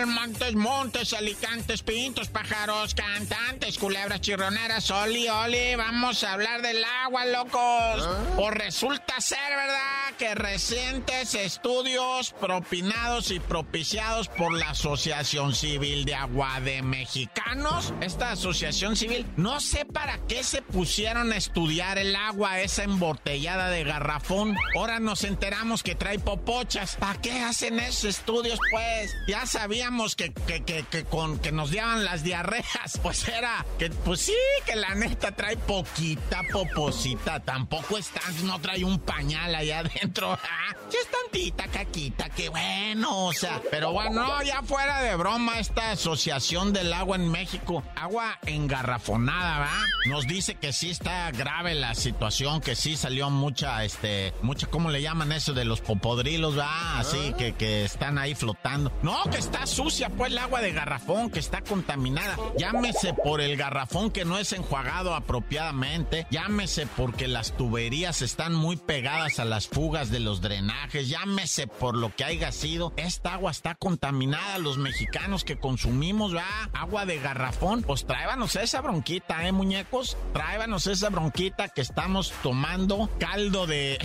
Montes, 0.06 0.56
montes, 0.56 1.14
alicantes, 1.14 1.82
pintos, 1.82 2.30
pájaros, 2.30 2.96
cantantes, 2.96 3.78
culebras, 3.78 4.22
chirroneras, 4.22 4.90
oli, 4.92 5.28
oli, 5.28 5.76
vamos 5.76 6.24
a 6.24 6.34
hablar 6.34 6.62
del 6.62 6.84
agua, 7.04 7.26
locos. 7.26 8.08
Pues 8.36 8.54
resulta 8.54 9.20
ser, 9.20 9.50
¿verdad? 9.50 10.16
Que 10.18 10.36
recientes 10.36 11.36
estudios 11.36 12.32
propinados 12.40 13.32
y 13.32 13.40
propiciados 13.40 14.28
por 14.30 14.54
la 14.54 14.72
Asociación 14.72 15.54
Civil 15.54 16.06
de 16.06 16.16
Agua 16.16 16.60
de 16.62 16.82
Mexicanos, 16.82 17.94
esta 18.02 18.32
asociación 18.32 18.96
civil, 18.96 19.26
no 19.38 19.60
sé 19.60 19.86
para 19.86 20.18
qué 20.28 20.44
se 20.44 20.62
pusieron 20.62 21.32
a 21.34 21.38
estudiar 21.38 21.98
el 21.98 22.16
agua 22.16 22.62
esa 22.62 22.84
embotellada 22.84 23.70
de 23.70 23.84
garrafón. 23.84 24.56
Ahora 24.76 25.00
nos 25.00 25.24
enteramos 25.24 25.84
que 25.84 25.96
trae 25.96 26.20
popochas. 26.20 26.96
¿Para 26.98 27.20
qué 27.22 27.32
hacen 27.42 27.80
esos 27.80 28.06
estudios, 28.06 28.60
pues? 28.72 29.12
Ya 29.28 29.46
sabíamos 29.46 29.89
que, 30.16 30.32
que, 30.32 30.64
que, 30.64 30.84
que, 30.84 31.04
con 31.04 31.40
que 31.40 31.52
nos 31.52 31.72
daban 31.72 32.06
las 32.06 32.24
diarreas, 32.24 33.00
pues 33.02 33.28
era 33.28 33.66
que, 33.80 33.90
pues 33.90 34.22
sí, 34.22 34.36
que 34.66 34.76
la 34.76 34.94
neta 34.94 35.32
trae 35.32 35.58
poquita 35.58 36.44
poposita, 36.52 37.40
tampoco 37.40 37.98
está, 37.98 38.22
no 38.44 38.62
trae 38.62 38.84
un 38.84 39.00
pañal 39.00 39.56
allá 39.56 39.80
adentro, 39.80 40.32
¿ah? 40.34 40.76
sí 40.90 40.98
es 41.02 41.08
tantita 41.10 41.68
caquita, 41.68 42.30
que 42.30 42.50
bueno, 42.50 43.26
o 43.26 43.34
sea, 43.34 43.62
pero 43.72 43.92
bueno, 43.92 44.44
ya 44.44 44.62
fuera 44.62 45.02
de 45.02 45.16
broma, 45.16 45.60
esta 45.60 45.92
asociación 45.92 46.72
del 46.72 46.94
agua 46.94 47.16
en 47.16 47.32
México, 47.32 47.84
agua 47.96 48.38
engarrafonada, 48.46 49.60
¿va? 49.60 49.86
Nos 50.06 50.28
dice 50.28 50.54
que 50.56 50.72
sí 50.72 50.92
está 50.92 51.32
grave 51.32 51.74
la 51.74 51.96
situación, 51.96 52.62
que 52.62 52.76
sí 52.76 52.96
salió 52.96 53.32
mucha, 53.32 53.84
este, 53.84 54.34
mucha, 54.44 54.68
¿cómo 54.68 54.92
le 54.92 55.02
llaman 55.02 55.32
eso 55.32 55.54
de 55.54 55.66
los 55.66 55.82
popodrilos, 55.82 56.58
va? 56.58 57.00
Así 57.00 57.34
que, 57.38 57.54
que 57.54 57.86
están 57.86 58.20
ahí 58.20 58.36
flotando. 58.36 58.92
No, 59.02 59.24
que 59.32 59.38
está 59.38 59.66
sucia, 59.80 60.10
pues 60.10 60.34
el 60.34 60.38
agua 60.38 60.60
de 60.60 60.74
garrafón 60.74 61.30
que 61.30 61.40
está 61.40 61.62
contaminada. 61.62 62.36
Llámese 62.58 63.14
por 63.14 63.40
el 63.40 63.56
garrafón 63.56 64.12
que 64.12 64.26
no 64.26 64.38
es 64.38 64.52
enjuagado 64.52 65.16
apropiadamente. 65.16 66.28
Llámese 66.32 66.86
porque 66.86 67.30
las 67.30 67.54
tuberías 67.56 68.22
están 68.22 68.54
muy 68.54 68.76
pegadas 68.76 69.40
a 69.40 69.46
las 69.46 69.70
fugas 69.70 70.12
de 70.12 70.20
los 70.20 70.42
drenajes. 70.42 71.08
Llámese 71.08 71.68
por 71.68 71.96
lo 71.96 72.14
que 72.14 72.26
haya 72.26 72.52
sido. 72.52 72.92
Esta 72.98 73.36
agua 73.36 73.52
está 73.52 73.74
contaminada. 73.74 74.58
Los 74.58 74.78
mexicanos 74.78 75.46
que 75.46 75.58
consumimos, 75.58 76.36
va, 76.36 76.70
agua 76.74 77.06
de 77.06 77.18
garrafón. 77.20 77.82
Pues 77.84 78.06
tráebanos 78.06 78.58
esa 78.58 78.82
bronquita, 78.82 79.48
¿eh, 79.48 79.54
muñecos? 79.54 80.18
Tráebanos 80.34 80.88
esa 80.88 81.08
bronquita 81.08 81.70
que 81.70 81.80
estamos 81.80 82.34
tomando 82.44 83.10
caldo 83.18 83.66
de. 83.66 83.98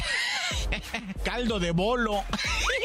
caldo 1.24 1.58
de 1.58 1.72
bolo. 1.72 2.22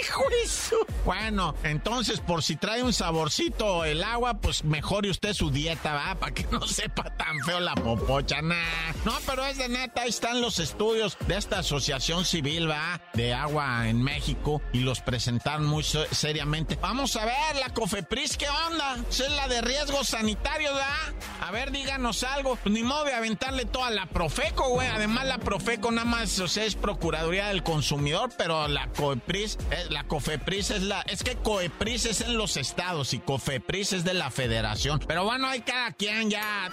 bueno, 1.06 1.56
entonces, 1.64 2.20
por 2.20 2.44
si 2.44 2.56
trae 2.56 2.84
un 2.84 2.94
saborcito 2.94 3.86
el 3.86 4.04
agua, 4.04 4.40
pues 4.42 4.64
mejore 4.64 5.10
usted 5.10 5.34
su 5.34 5.50
dieta, 5.50 5.94
¿va? 5.94 6.16
Para 6.16 6.34
que 6.34 6.46
no 6.52 6.62
sepa 6.68 7.16
tan 7.16 7.40
feo 7.46 7.60
la 7.60 7.76
popocha, 7.76 8.42
nah. 8.42 8.56
No, 9.06 9.18
pero 9.26 9.46
es 9.46 9.58
de 9.58 9.70
neta, 9.70 10.02
ahí 10.02 10.10
están 10.10 10.42
los 10.42 10.60
estudios 10.60 11.18
de 11.28 11.38
esta 11.38 11.60
asociación 11.60 12.26
civil, 12.26 12.70
¿va? 12.70 13.02
De 13.14 13.34
agua 13.34 13.88
en 13.88 14.04
México 14.04 14.62
y 14.74 14.80
los 14.80 15.02
presentaron 15.02 15.66
muy 15.66 15.84
seriamente. 15.84 16.78
Vamos 16.82 17.16
a 17.16 17.26
ver, 17.26 17.56
la 17.60 17.70
COFEPRIS, 17.74 18.38
¿qué 18.38 18.48
onda? 18.68 18.98
Es 19.10 19.20
la 19.32 19.48
de 19.48 19.62
riesgos 19.62 20.10
sanitarios, 20.10 20.74
¿va? 20.74 21.48
A 21.48 21.52
ver, 21.52 21.72
díganos 21.72 22.24
algo. 22.24 22.58
Pues 22.58 22.74
ni 22.74 22.84
modo 22.84 23.06
de 23.06 23.14
aventarle 23.14 23.66
toda 23.66 23.90
la 23.90 24.06
Profeco, 24.06 24.70
güey. 24.70 24.88
Además, 24.88 25.26
la 25.26 25.38
Profeco 25.40 25.92
nada 25.92 26.06
más, 26.06 26.40
o 26.40 26.48
sea, 26.48 26.66
es 26.66 26.76
Procuraduría 26.76 27.48
del 27.48 27.64
Consumidor, 27.64 28.30
pero 28.38 28.68
la 28.68 28.88
COEPRIS, 28.88 29.58
eh, 29.72 29.86
la 29.90 30.04
COFEPRIS 30.10 30.72
es 30.72 30.82
la... 30.82 31.02
Es 31.04 31.24
que 31.24 31.36
COEPRIS 31.36 32.06
es 32.08 32.22
en 32.22 32.36
los 32.36 32.58
estados 32.58 33.14
y 33.14 33.20
COFEPRIS 33.20 33.94
es 33.94 34.04
de 34.04 34.16
la 34.16 34.32
federación. 34.32 35.00
Pero 35.08 35.24
bueno, 35.24 35.48
hay 35.48 35.62
cada 35.62 35.92
quien 35.92 36.32
ya. 36.32 36.70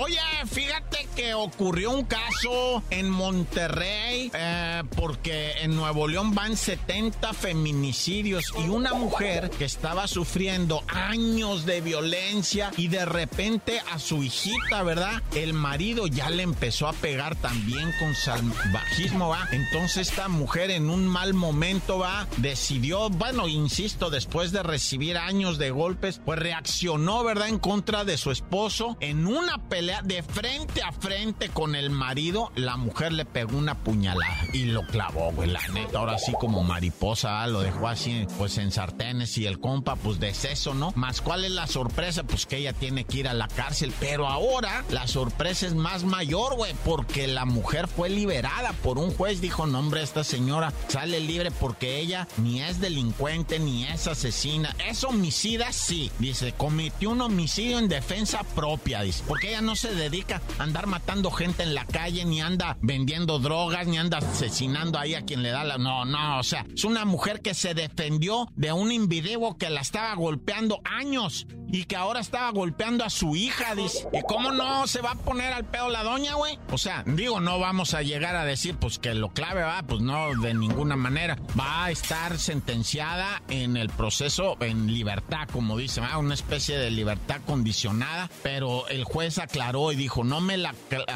Oye, 0.00 0.18
fíjate 0.50 1.08
que 1.14 1.34
ocurrió 1.34 1.90
un 1.90 2.04
caso 2.04 2.82
en 2.90 3.08
Monterrey 3.08 4.30
eh, 4.34 4.82
porque 4.96 5.52
en 5.62 5.76
Nuevo 5.76 6.08
León 6.08 6.34
van 6.34 6.56
70 6.56 7.32
feminicidios 7.32 8.44
y 8.58 8.68
una 8.68 8.94
mujer 8.94 9.50
que 9.50 9.64
estaba 9.64 10.06
sufriendo 10.08 10.82
años 10.88 11.66
de 11.66 11.80
violencia 11.80 12.70
y 12.76 12.88
de 12.88 13.04
repente 13.04 13.80
a 13.92 13.98
su 13.98 14.22
hijita, 14.22 14.82
¿verdad? 14.82 15.22
El 15.34 15.52
marido 15.52 16.06
ya 16.06 16.30
le 16.30 16.42
empezó 16.42 16.88
a 16.88 16.92
pegar 16.94 17.36
también 17.36 17.92
con 17.98 18.14
salvajismo, 18.14 19.28
¿va? 19.28 19.48
Entonces 19.52 20.08
esta 20.08 20.28
mujer 20.28 20.45
en 20.54 20.88
un 20.88 21.06
mal 21.06 21.34
momento, 21.34 21.98
¿va? 21.98 22.26
Decidió, 22.38 23.10
bueno, 23.10 23.46
insisto, 23.46 24.08
después 24.08 24.52
de 24.52 24.62
recibir 24.62 25.18
años 25.18 25.58
de 25.58 25.70
golpes, 25.70 26.20
pues 26.24 26.38
reaccionó, 26.38 27.24
¿verdad? 27.24 27.48
En 27.48 27.58
contra 27.58 28.04
de 28.04 28.16
su 28.16 28.30
esposo 28.30 28.96
en 29.00 29.26
una 29.26 29.68
pelea 29.68 30.00
de 30.02 30.22
frente 30.22 30.82
a 30.82 30.92
frente 30.92 31.50
con 31.50 31.74
el 31.74 31.90
marido. 31.90 32.52
La 32.54 32.78
mujer 32.78 33.12
le 33.12 33.26
pegó 33.26 33.58
una 33.58 33.74
puñalada 33.74 34.34
y 34.54 34.64
lo 34.64 34.86
clavó, 34.86 35.30
güey, 35.32 35.50
la 35.50 35.66
neta. 35.68 35.98
Ahora 35.98 36.18
sí 36.18 36.32
como 36.40 36.64
mariposa, 36.64 37.46
lo 37.48 37.60
dejó 37.60 37.88
así, 37.88 38.26
pues 38.38 38.56
en 38.56 38.72
sartenes 38.72 39.36
y 39.36 39.46
el 39.46 39.60
compa, 39.60 39.96
pues 39.96 40.18
deceso, 40.20 40.72
¿no? 40.72 40.92
Más 40.96 41.20
cuál 41.20 41.44
es 41.44 41.50
la 41.50 41.66
sorpresa, 41.66 42.22
pues 42.22 42.46
que 42.46 42.56
ella 42.56 42.72
tiene 42.72 43.04
que 43.04 43.18
ir 43.18 43.28
a 43.28 43.34
la 43.34 43.48
cárcel. 43.48 43.92
Pero 44.00 44.26
ahora 44.26 44.84
la 44.90 45.06
sorpresa 45.06 45.66
es 45.66 45.74
más 45.74 46.04
mayor, 46.04 46.54
güey, 46.56 46.74
porque 46.84 47.26
la 47.26 47.44
mujer 47.44 47.88
fue 47.88 48.08
liberada 48.08 48.72
por 48.72 48.98
un 48.98 49.10
juez. 49.10 49.42
Dijo, 49.42 49.66
no, 49.66 49.80
hombre, 49.80 50.02
esta 50.02 50.24
señora 50.26 50.72
sale 50.88 51.20
libre 51.20 51.50
porque 51.50 52.00
ella 52.00 52.28
ni 52.38 52.60
es 52.60 52.80
delincuente 52.80 53.58
ni 53.58 53.84
es 53.84 54.06
asesina. 54.06 54.74
Es 54.86 55.04
homicida, 55.04 55.72
sí. 55.72 56.10
Dice, 56.18 56.52
cometió 56.52 57.10
un 57.10 57.20
homicidio 57.20 57.78
en 57.78 57.88
defensa 57.88 58.42
propia, 58.54 59.02
dice. 59.02 59.22
Porque 59.26 59.48
ella 59.48 59.62
no 59.62 59.76
se 59.76 59.94
dedica 59.94 60.42
a 60.58 60.64
andar 60.64 60.86
matando 60.86 61.30
gente 61.30 61.62
en 61.62 61.74
la 61.74 61.86
calle, 61.86 62.24
ni 62.24 62.40
anda 62.40 62.76
vendiendo 62.80 63.38
drogas, 63.38 63.86
ni 63.86 63.98
anda 63.98 64.18
asesinando 64.18 64.98
ahí 64.98 65.14
a 65.14 65.24
quien 65.24 65.42
le 65.42 65.50
da 65.50 65.64
la... 65.64 65.78
No, 65.78 66.04
no, 66.04 66.40
o 66.40 66.42
sea, 66.42 66.66
es 66.74 66.84
una 66.84 67.04
mujer 67.04 67.40
que 67.40 67.54
se 67.54 67.74
defendió 67.74 68.48
de 68.56 68.72
un 68.72 68.90
individuo 68.90 69.56
que 69.56 69.70
la 69.70 69.80
estaba 69.80 70.14
golpeando 70.14 70.80
años 70.84 71.46
y 71.68 71.84
que 71.84 71.96
ahora 71.96 72.20
estaba 72.20 72.50
golpeando 72.50 73.04
a 73.04 73.10
su 73.10 73.36
hija, 73.36 73.74
dice. 73.74 74.08
¿Y 74.12 74.22
cómo 74.22 74.52
no 74.52 74.86
se 74.86 75.00
va 75.00 75.12
a 75.12 75.14
poner 75.16 75.52
al 75.52 75.64
pedo 75.64 75.88
la 75.88 76.02
doña, 76.02 76.34
güey? 76.34 76.58
O 76.70 76.78
sea, 76.78 77.04
digo, 77.06 77.40
no 77.40 77.58
vamos 77.58 77.94
a 77.94 78.02
llegar 78.02 78.36
a 78.36 78.44
decir, 78.44 78.76
pues 78.76 78.98
que 78.98 79.14
lo 79.14 79.30
clave 79.30 79.62
va, 79.62 79.82
pues 79.82 80.00
de 80.40 80.54
ninguna 80.54 80.96
manera. 80.96 81.38
Va 81.58 81.86
a 81.86 81.90
estar 81.90 82.38
sentenciada 82.38 83.42
en 83.48 83.76
el 83.76 83.88
proceso 83.88 84.56
en 84.60 84.86
libertad, 84.92 85.48
como 85.52 85.76
dice, 85.76 86.00
¿va? 86.00 86.18
una 86.18 86.34
especie 86.34 86.78
de 86.78 86.90
libertad 86.90 87.40
condicionada, 87.46 88.30
pero 88.42 88.88
el 88.88 89.04
juez 89.04 89.38
aclaró 89.38 89.92
y 89.92 89.96
dijo, 89.96 90.24
no 90.24 90.40
me 90.40 90.56
la, 90.56 90.74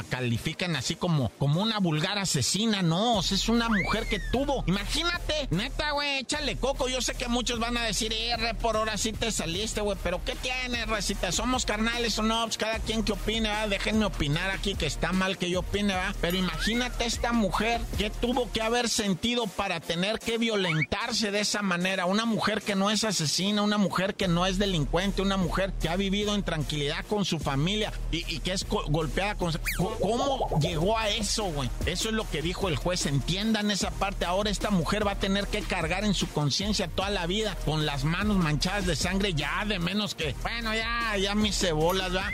califican 0.08 0.76
así 0.76 0.96
como, 0.96 1.30
como 1.38 1.62
una 1.62 1.78
vulgar 1.78 2.18
asesina, 2.18 2.82
no, 2.82 3.20
es 3.20 3.48
una 3.48 3.68
mujer 3.68 4.08
que 4.08 4.20
tuvo, 4.32 4.64
imagínate, 4.66 5.48
neta, 5.50 5.92
güey, 5.92 6.18
échale 6.18 6.56
coco, 6.56 6.88
yo 6.88 7.00
sé 7.00 7.14
que 7.14 7.28
muchos 7.28 7.58
van 7.58 7.76
a 7.76 7.84
decir, 7.84 8.12
eh, 8.12 8.36
por 8.60 8.76
ahora 8.76 8.98
sí 8.98 9.12
te 9.12 9.32
saliste, 9.32 9.80
güey, 9.80 9.96
pero 10.02 10.20
¿qué 10.24 10.36
tiene, 10.36 10.84
recita? 10.86 11.32
¿Somos 11.32 11.64
carnales 11.64 12.18
o 12.18 12.22
no? 12.22 12.44
Pues 12.44 12.58
cada 12.58 12.78
quien 12.78 13.02
que 13.02 13.12
opine, 13.12 13.48
¿va? 13.48 13.66
Déjenme 13.66 14.04
opinar 14.04 14.50
aquí 14.50 14.74
que 14.74 14.86
está 14.86 15.12
mal 15.12 15.38
que 15.38 15.50
yo 15.50 15.60
opine, 15.60 15.94
¿va? 15.94 16.14
Pero 16.20 16.36
imagínate 16.36 17.06
esta 17.06 17.32
mujer 17.32 17.80
que 17.96 18.10
tuvo 18.10 18.50
que 18.52 18.60
haber 18.60 18.88
sentido 18.90 19.46
para 19.46 19.80
tener 19.80 20.18
que 20.18 20.38
violentarse 20.38 21.30
de 21.30 21.40
esa 21.40 21.62
manera, 21.62 22.06
una 22.06 22.24
mujer 22.24 22.62
que 22.62 22.74
no 22.74 22.90
es 22.90 23.04
asesina, 23.04 23.62
una 23.62 23.78
mujer 23.78 24.14
que 24.14 24.28
no 24.28 24.46
es 24.46 24.58
delincuente, 24.58 25.22
una 25.22 25.36
mujer 25.36 25.72
que 25.80 25.88
ha 25.88 25.96
vivido 25.96 26.34
en 26.34 26.42
tranquilidad 26.42 27.04
con 27.06 27.24
su 27.24 27.38
familia 27.38 27.92
y, 28.10 28.40
que 28.40 28.52
es 28.52 28.66
golpeada 28.68 29.36
con... 29.36 29.52
¿Cómo 30.00 30.58
llegó 30.60 30.98
a 30.98 31.08
eso, 31.08 31.44
güey? 31.44 31.70
Eso 31.86 32.08
es 32.08 32.14
lo 32.14 32.28
que 32.28 32.42
dijo 32.42 32.68
el 32.68 32.76
juez, 32.76 33.06
entiendan 33.06 33.70
esa 33.70 33.90
parte, 33.90 34.24
ahora 34.24 34.50
esta 34.50 34.70
mujer 34.70 35.06
va 35.06 35.12
a 35.12 35.18
tener 35.18 35.46
que 35.46 35.62
cargar 35.62 36.04
en 36.04 36.14
su 36.14 36.28
conciencia 36.28 36.88
toda 36.88 37.10
la 37.10 37.26
vida 37.26 37.56
con 37.64 37.86
las 37.86 38.04
manos 38.04 38.36
manchadas 38.36 38.86
de 38.86 38.96
sangre 38.96 39.34
ya 39.34 39.64
de 39.64 39.78
menos 39.78 40.14
que, 40.14 40.34
bueno, 40.42 40.74
ya, 40.74 41.16
ya 41.16 41.34
mis 41.34 41.58
cebolas, 41.58 42.14
¿va? 42.14 42.30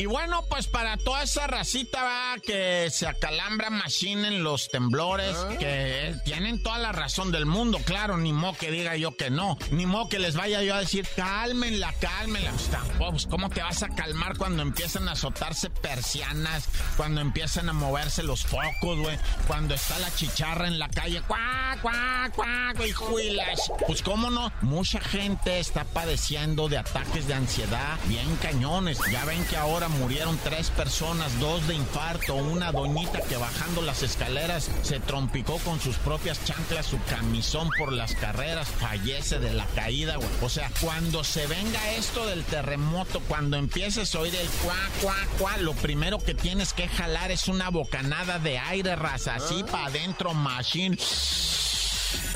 Y 0.00 0.06
bueno, 0.06 0.42
pues 0.48 0.66
para 0.66 0.96
toda 0.96 1.24
esa 1.24 1.46
racita 1.46 2.02
va 2.02 2.38
que 2.42 2.88
se 2.88 3.06
acalambra 3.06 3.68
machine 3.68 4.28
en 4.28 4.42
los 4.42 4.70
temblores, 4.70 5.36
ah. 5.36 5.56
que 5.58 6.14
tienen 6.24 6.62
toda 6.62 6.78
la 6.78 6.90
razón 6.90 7.30
del 7.30 7.44
mundo, 7.44 7.78
claro, 7.84 8.16
ni 8.16 8.32
mo 8.32 8.56
que 8.56 8.70
diga 8.70 8.96
yo 8.96 9.14
que 9.14 9.28
no, 9.28 9.58
ni 9.70 9.84
mo 9.84 10.08
que 10.08 10.18
les 10.18 10.36
vaya 10.36 10.62
yo 10.62 10.74
a 10.74 10.80
decir, 10.80 11.06
cálmenla, 11.14 11.92
cálmenla. 12.00 12.50
Pues, 12.96 13.10
pues, 13.10 13.26
¿cómo 13.26 13.50
te 13.50 13.60
vas 13.60 13.82
a 13.82 13.90
calmar 13.90 14.38
cuando 14.38 14.62
empiezan 14.62 15.06
a 15.06 15.12
azotarse 15.12 15.68
persianas, 15.68 16.70
cuando 16.96 17.20
empiezan 17.20 17.68
a 17.68 17.74
moverse 17.74 18.22
los 18.22 18.46
focos, 18.46 19.00
güey, 19.00 19.18
cuando 19.46 19.74
está 19.74 19.98
la 19.98 20.10
chicharra 20.14 20.66
en 20.66 20.78
la 20.78 20.88
calle, 20.88 21.20
cuac, 21.28 21.82
cuac, 21.82 22.34
cuac, 22.34 22.86
y 22.86 22.92
juilas? 22.92 23.70
Pues 23.86 24.00
cómo 24.00 24.30
no, 24.30 24.50
mucha 24.62 24.98
gente 24.98 25.60
está 25.60 25.84
padeciendo 25.84 26.70
de 26.70 26.78
ataques 26.78 27.26
de 27.26 27.34
ansiedad 27.34 27.98
bien 28.06 28.34
cañones. 28.36 28.98
Ya 29.12 29.26
ven 29.26 29.44
que 29.44 29.58
ahora 29.58 29.89
murieron 29.90 30.38
tres 30.42 30.70
personas, 30.70 31.38
dos 31.40 31.66
de 31.66 31.74
infarto, 31.74 32.34
una 32.34 32.72
doñita 32.72 33.20
que 33.20 33.36
bajando 33.36 33.82
las 33.82 34.02
escaleras 34.02 34.70
se 34.82 35.00
trompicó 35.00 35.58
con 35.58 35.80
sus 35.80 35.96
propias 35.96 36.44
chanclas, 36.44 36.86
su 36.86 36.98
camisón 37.04 37.68
por 37.78 37.92
las 37.92 38.14
carreras, 38.14 38.68
fallece 38.68 39.38
de 39.38 39.52
la 39.52 39.66
caída, 39.74 40.16
güey. 40.16 40.28
O 40.42 40.48
sea, 40.48 40.70
cuando 40.80 41.24
se 41.24 41.46
venga 41.46 41.92
esto 41.92 42.26
del 42.26 42.44
terremoto, 42.44 43.20
cuando 43.28 43.56
empieces 43.56 44.14
a 44.14 44.20
oír 44.20 44.34
el 44.34 44.48
cuá, 44.62 44.76
cuá, 45.02 45.16
cuá, 45.38 45.56
lo 45.58 45.74
primero 45.74 46.18
que 46.18 46.34
tienes 46.34 46.72
que 46.72 46.88
jalar 46.88 47.30
es 47.30 47.48
una 47.48 47.70
bocanada 47.70 48.38
de 48.38 48.58
aire, 48.58 48.96
raza, 48.96 49.36
así 49.36 49.64
para 49.64 49.86
adentro, 49.86 50.34
machine. 50.34 50.96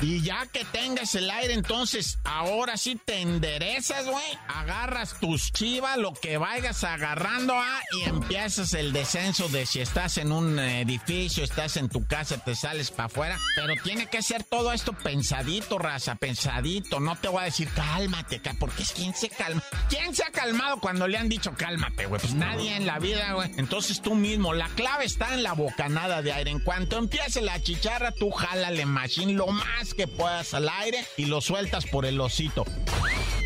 Y 0.01 0.21
ya 0.21 0.45
que 0.47 0.65
tengas 0.65 1.15
el 1.15 1.29
aire, 1.29 1.53
entonces 1.53 2.19
ahora 2.23 2.77
sí 2.77 2.99
te 3.03 3.21
enderezas, 3.21 4.05
güey. 4.05 4.37
Agarras 4.47 5.19
tus 5.19 5.51
chivas, 5.51 5.97
lo 5.97 6.13
que 6.13 6.37
vayas 6.37 6.83
agarrando, 6.83 7.53
ah, 7.55 7.81
y 7.99 8.09
empiezas 8.09 8.73
el 8.73 8.93
descenso 8.93 9.47
de 9.49 9.65
si 9.65 9.79
estás 9.79 10.17
en 10.17 10.31
un 10.31 10.59
edificio, 10.59 11.43
estás 11.43 11.77
en 11.77 11.89
tu 11.89 12.05
casa, 12.05 12.37
te 12.37 12.55
sales 12.55 12.91
para 12.91 13.07
afuera. 13.07 13.39
Pero 13.55 13.73
tiene 13.83 14.07
que 14.07 14.21
ser 14.21 14.43
todo 14.43 14.73
esto 14.73 14.93
pensadito, 14.93 15.77
raza, 15.77 16.15
pensadito. 16.15 16.99
No 16.99 17.15
te 17.15 17.27
voy 17.27 17.41
a 17.41 17.45
decir 17.45 17.69
cálmate, 17.69 18.41
porque 18.59 18.83
es 18.83 18.91
quien 18.91 19.13
se 19.13 19.29
calma. 19.29 19.63
¿Quién 19.89 20.15
se 20.15 20.23
ha 20.23 20.31
calmado 20.31 20.79
cuando 20.79 21.07
le 21.07 21.17
han 21.17 21.29
dicho 21.29 21.53
cálmate, 21.53 22.05
güey? 22.05 22.21
Pues 22.21 22.33
nadie 22.33 22.75
en 22.75 22.85
la 22.85 22.99
vida, 22.99 23.33
güey. 23.33 23.51
Entonces 23.57 24.01
tú 24.01 24.15
mismo, 24.15 24.53
la 24.53 24.67
clave 24.69 25.05
está 25.05 25.33
en 25.33 25.43
la 25.43 25.53
bocanada 25.53 26.21
de 26.21 26.33
aire. 26.33 26.51
En 26.51 26.59
cuanto 26.59 26.97
empiece 26.97 27.41
la 27.41 27.61
chicharra, 27.61 28.11
tú 28.11 28.31
jálale 28.31 28.85
machine 28.85 29.33
lo 29.33 29.47
más 29.47 29.84
que 29.93 30.07
puedas 30.07 30.53
al 30.53 30.69
aire 30.69 31.05
y 31.17 31.25
lo 31.25 31.41
sueltas 31.41 31.85
por 31.85 32.05
el 32.05 32.19
osito. 32.19 32.65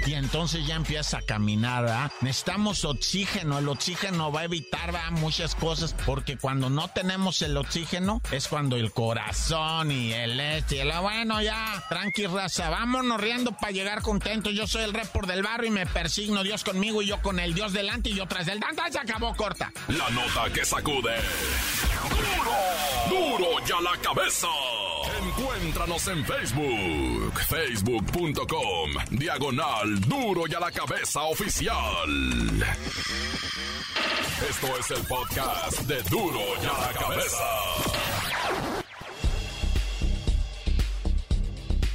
Y 0.05 0.13
entonces 0.15 0.65
ya 0.65 0.75
empiezas 0.75 1.13
a 1.13 1.21
caminar, 1.21 1.83
¿verdad? 1.83 2.11
Necesitamos 2.21 2.83
oxígeno. 2.85 3.59
El 3.59 3.67
oxígeno 3.67 4.31
va 4.31 4.41
a 4.41 4.45
evitar 4.45 4.79
muchas 5.11 5.55
cosas 5.55 5.95
porque 6.05 6.37
cuando 6.37 6.69
no 6.69 6.87
tenemos 6.87 7.41
el 7.41 7.55
oxígeno 7.57 8.21
es 8.31 8.47
cuando 8.47 8.75
el 8.75 8.91
corazón 8.91 9.91
y 9.91 10.13
el 10.13 10.39
este 10.39 10.77
y 10.77 10.79
el 10.79 10.91
bueno, 11.01 11.41
ya, 11.41 11.83
tranqui 11.89 12.25
raza, 12.25 12.69
vámonos 12.69 13.19
riendo 13.19 13.51
para 13.51 13.71
llegar 13.71 14.01
contentos. 14.01 14.53
Yo 14.53 14.67
soy 14.67 14.83
el 14.83 14.93
report 14.93 15.27
del 15.27 15.43
barrio 15.43 15.67
y 15.67 15.71
me 15.71 15.85
persigno 15.85 16.43
Dios 16.43 16.63
conmigo 16.63 17.01
y 17.01 17.07
yo 17.07 17.21
con 17.21 17.39
el 17.39 17.53
Dios 17.53 17.73
delante 17.73 18.09
y 18.09 18.15
yo 18.15 18.25
tras 18.25 18.45
del 18.45 18.59
tanta 18.59 18.89
se 18.91 18.99
acabó 18.99 19.35
corta. 19.35 19.71
La 19.87 20.09
nota 20.09 20.51
que 20.53 20.65
sacude. 20.65 21.15
¡Duro! 22.09 23.37
¡Duro 23.37 23.65
ya 23.65 23.79
la 23.81 23.97
cabeza! 24.01 24.47
Encuéntranos 25.39 26.05
en 26.09 26.25
Facebook, 26.25 27.39
facebook.com, 27.47 28.91
diagonal 29.11 30.01
duro 30.01 30.43
y 30.49 30.53
a 30.53 30.59
la 30.59 30.69
cabeza 30.69 31.21
oficial. 31.23 32.09
Esto 34.49 34.67
es 34.77 34.91
el 34.91 35.07
podcast 35.07 35.81
de 35.83 36.01
duro 36.09 36.41
y 36.61 36.65
a 36.65 36.87
la 36.87 36.93
cabeza. 36.99 37.45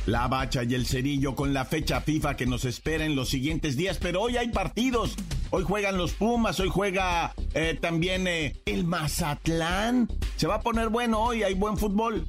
La 0.07 0.26
bacha 0.28 0.62
y 0.64 0.74
el 0.74 0.87
cerillo 0.87 1.35
con 1.35 1.52
la 1.52 1.66
fecha 1.66 2.00
FIFA 2.00 2.37
que 2.37 2.46
nos 2.46 2.64
espera 2.64 3.04
en 3.04 3.14
los 3.14 3.28
siguientes 3.28 3.76
días, 3.76 3.98
pero 4.00 4.22
hoy 4.22 4.38
hay 4.38 4.48
partidos. 4.48 5.16
Hoy 5.50 5.64
juegan 5.64 5.98
los 5.98 6.12
Pumas, 6.14 6.59
hoy 6.61 6.70
juega 6.70 7.35
eh, 7.52 7.78
también 7.78 8.26
eh, 8.26 8.57
el 8.64 8.85
Mazatlán. 8.85 10.09
Se 10.37 10.46
va 10.46 10.57
a 10.57 10.61
poner 10.61 10.88
bueno 10.88 11.20
hoy, 11.20 11.42
hay 11.42 11.54
buen 11.54 11.76
fútbol. 11.76 12.24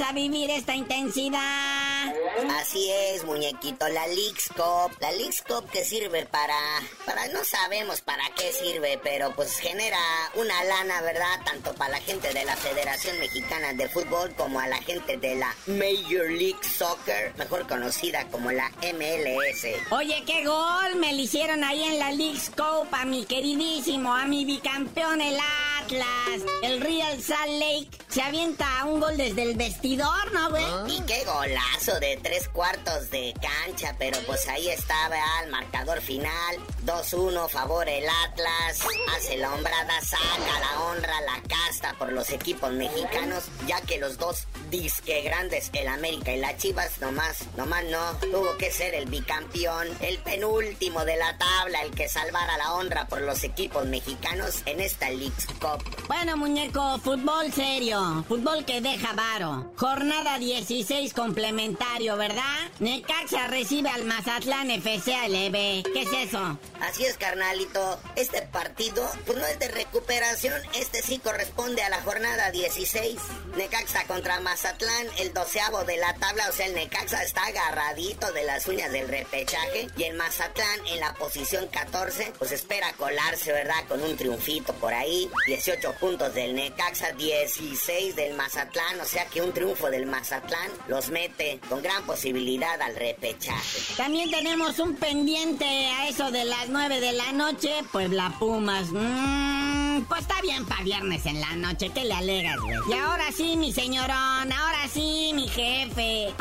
A 0.00 0.12
vivir 0.12 0.50
esta 0.50 0.74
intensidad. 0.74 1.71
Así 2.58 2.90
es, 2.90 3.24
muñequito, 3.24 3.88
la 3.88 4.06
Cup. 4.56 4.96
La 5.00 5.10
Cup 5.46 5.70
que 5.70 5.84
sirve 5.84 6.26
para... 6.26 6.56
Para... 7.04 7.28
No 7.28 7.44
sabemos 7.44 8.00
para 8.00 8.22
qué 8.36 8.52
sirve, 8.52 8.98
pero 9.02 9.34
pues 9.34 9.58
genera 9.58 9.98
una 10.34 10.64
lana, 10.64 11.02
¿verdad? 11.02 11.40
Tanto 11.44 11.74
para 11.74 11.92
la 11.92 12.00
gente 12.00 12.32
de 12.32 12.44
la 12.44 12.56
Federación 12.56 13.18
Mexicana 13.18 13.72
de 13.74 13.88
Fútbol 13.88 14.34
como 14.34 14.60
a 14.60 14.66
la 14.66 14.78
gente 14.82 15.16
de 15.16 15.36
la 15.36 15.54
Major 15.66 16.30
League 16.30 16.62
Soccer, 16.62 17.32
mejor 17.36 17.66
conocida 17.66 18.26
como 18.28 18.50
la 18.50 18.70
MLS. 18.82 19.66
Oye, 19.90 20.22
qué 20.26 20.44
gol 20.44 20.96
me 20.96 21.12
le 21.12 21.22
hicieron 21.22 21.64
ahí 21.64 21.82
en 21.84 21.98
la 21.98 22.12
Leagues 22.12 22.50
Cup 22.50 22.88
a 22.92 23.04
mi 23.04 23.24
queridísimo, 23.24 24.14
a 24.14 24.26
mi 24.26 24.44
bicampeón, 24.44 25.20
el 25.20 25.38
Atlas, 25.92 26.48
el 26.62 26.80
Real 26.80 27.20
Salt 27.22 27.52
Lake. 27.52 27.88
Se 28.08 28.22
avienta 28.22 28.84
un 28.86 29.00
gol 29.00 29.16
desde 29.16 29.42
el 29.42 29.56
vestidor, 29.56 30.32
¿no, 30.32 30.50
güey? 30.50 30.64
Y 30.88 31.02
qué 31.02 31.24
golazo 31.24 32.00
de 32.00 32.18
tres 32.22 32.48
cuartos 32.48 33.10
de 33.10 33.34
cancha, 33.40 33.94
pero 33.98 34.18
pues 34.26 34.48
ahí 34.48 34.68
estaba 34.68 35.16
el 35.44 35.50
marcador 35.50 36.00
final. 36.00 36.56
2-1 36.84 37.48
favor 37.48 37.88
el 37.88 38.04
Atlas. 38.24 38.80
Hace 39.16 39.36
la 39.36 39.52
hombrada, 39.54 40.00
saca 40.00 40.60
la 40.60 40.80
honra, 40.82 41.20
la 41.22 41.42
casta 41.42 41.94
por 41.98 42.12
los 42.12 42.30
equipos 42.30 42.72
mexicanos, 42.72 43.44
ya 43.66 43.80
que 43.82 43.98
los 43.98 44.18
dos 44.18 44.46
disque 44.70 45.22
grandes, 45.22 45.70
el 45.72 45.88
América 45.88 46.32
y 46.32 46.40
la 46.40 46.56
Chivas, 46.56 47.00
nomás, 47.00 47.46
nomás 47.56 47.84
no. 47.84 48.18
Tuvo 48.20 48.56
que 48.56 48.70
ser 48.70 48.94
el 48.94 49.06
bicampeón, 49.06 49.88
el 50.00 50.18
penúltimo 50.18 51.04
de 51.04 51.16
la 51.16 51.36
tabla, 51.38 51.82
el 51.82 51.92
que 51.92 52.08
salvara 52.08 52.56
la 52.58 52.74
honra 52.74 53.06
por 53.06 53.20
los 53.20 53.44
equipos 53.44 53.84
mexicanos 53.86 54.62
en 54.66 54.80
esta 54.80 55.10
League 55.10 55.32
Cup. 55.60 55.82
Bueno, 56.08 56.36
muñeco, 56.36 56.98
fútbol 56.98 57.52
serio. 57.52 58.24
Fútbol 58.28 58.64
que 58.64 58.80
deja 58.80 59.12
varo. 59.12 59.72
Jornada 59.76 60.38
16 60.38 61.12
complementario, 61.14 62.16
¿verdad? 62.16 62.42
Necaxa 62.80 63.46
recibe 63.48 63.88
al 63.88 64.04
Mazatlán 64.04 64.70
FC. 64.70 65.12
¿Qué 65.12 66.02
es 66.02 66.12
eso? 66.12 66.58
Así 66.82 67.04
es, 67.06 67.16
carnalito. 67.16 68.00
Este 68.16 68.42
partido, 68.42 69.08
pues 69.24 69.38
no 69.38 69.46
es 69.46 69.56
de 69.60 69.68
recuperación. 69.68 70.60
Este 70.74 71.00
sí 71.00 71.20
corresponde 71.20 71.80
a 71.80 71.88
la 71.88 72.02
jornada 72.02 72.50
16. 72.50 73.20
Necaxa 73.56 74.04
contra 74.08 74.40
Mazatlán, 74.40 75.06
el 75.18 75.32
doceavo 75.32 75.84
de 75.84 75.96
la 75.98 76.12
tabla. 76.14 76.48
O 76.48 76.52
sea, 76.52 76.66
el 76.66 76.74
Necaxa 76.74 77.22
está 77.22 77.44
agarradito 77.44 78.32
de 78.32 78.42
las 78.42 78.66
uñas 78.66 78.90
del 78.90 79.06
repechaje. 79.06 79.86
Y 79.96 80.02
el 80.02 80.16
Mazatlán 80.16 80.86
en 80.88 80.98
la 80.98 81.14
posición 81.14 81.68
14, 81.68 82.32
pues 82.36 82.50
espera 82.50 82.92
colarse, 82.94 83.52
¿verdad? 83.52 83.84
Con 83.86 84.02
un 84.02 84.16
triunfito 84.16 84.72
por 84.74 84.92
ahí. 84.92 85.30
18 85.46 85.94
puntos 86.00 86.34
del 86.34 86.56
Necaxa, 86.56 87.12
16 87.12 88.16
del 88.16 88.34
Mazatlán. 88.34 89.00
O 89.00 89.04
sea 89.04 89.26
que 89.26 89.40
un 89.40 89.52
triunfo 89.52 89.88
del 89.88 90.06
Mazatlán 90.06 90.72
los 90.88 91.10
mete 91.10 91.60
con 91.68 91.80
gran 91.80 92.04
posibilidad 92.06 92.82
al 92.82 92.96
repechaje. 92.96 93.78
También 93.96 94.32
tenemos 94.32 94.80
un 94.80 94.96
pendiente 94.96 95.64
a 95.64 96.08
eso 96.08 96.32
de 96.32 96.44
las 96.44 96.71
9 96.72 97.00
de 97.00 97.12
la 97.12 97.32
noche. 97.32 97.70
Puebla 97.92 98.34
Pumas. 98.38 98.88
Mmm, 98.90 100.02
pues 100.08 100.22
está 100.22 100.40
bien 100.40 100.64
para 100.64 100.82
viernes 100.82 101.26
en 101.26 101.40
la 101.40 101.54
noche. 101.56 101.90
¿Qué 101.94 102.04
le 102.04 102.14
alegas, 102.14 102.58
güey? 102.60 102.76
Y 102.88 102.92
ahora 102.94 103.30
sí, 103.30 103.56
mi 103.56 103.72
señorón. 103.72 104.52
Ahora 104.52 104.88
sí, 104.90 105.32
mi 105.34 105.48
jefe. 105.48 106.32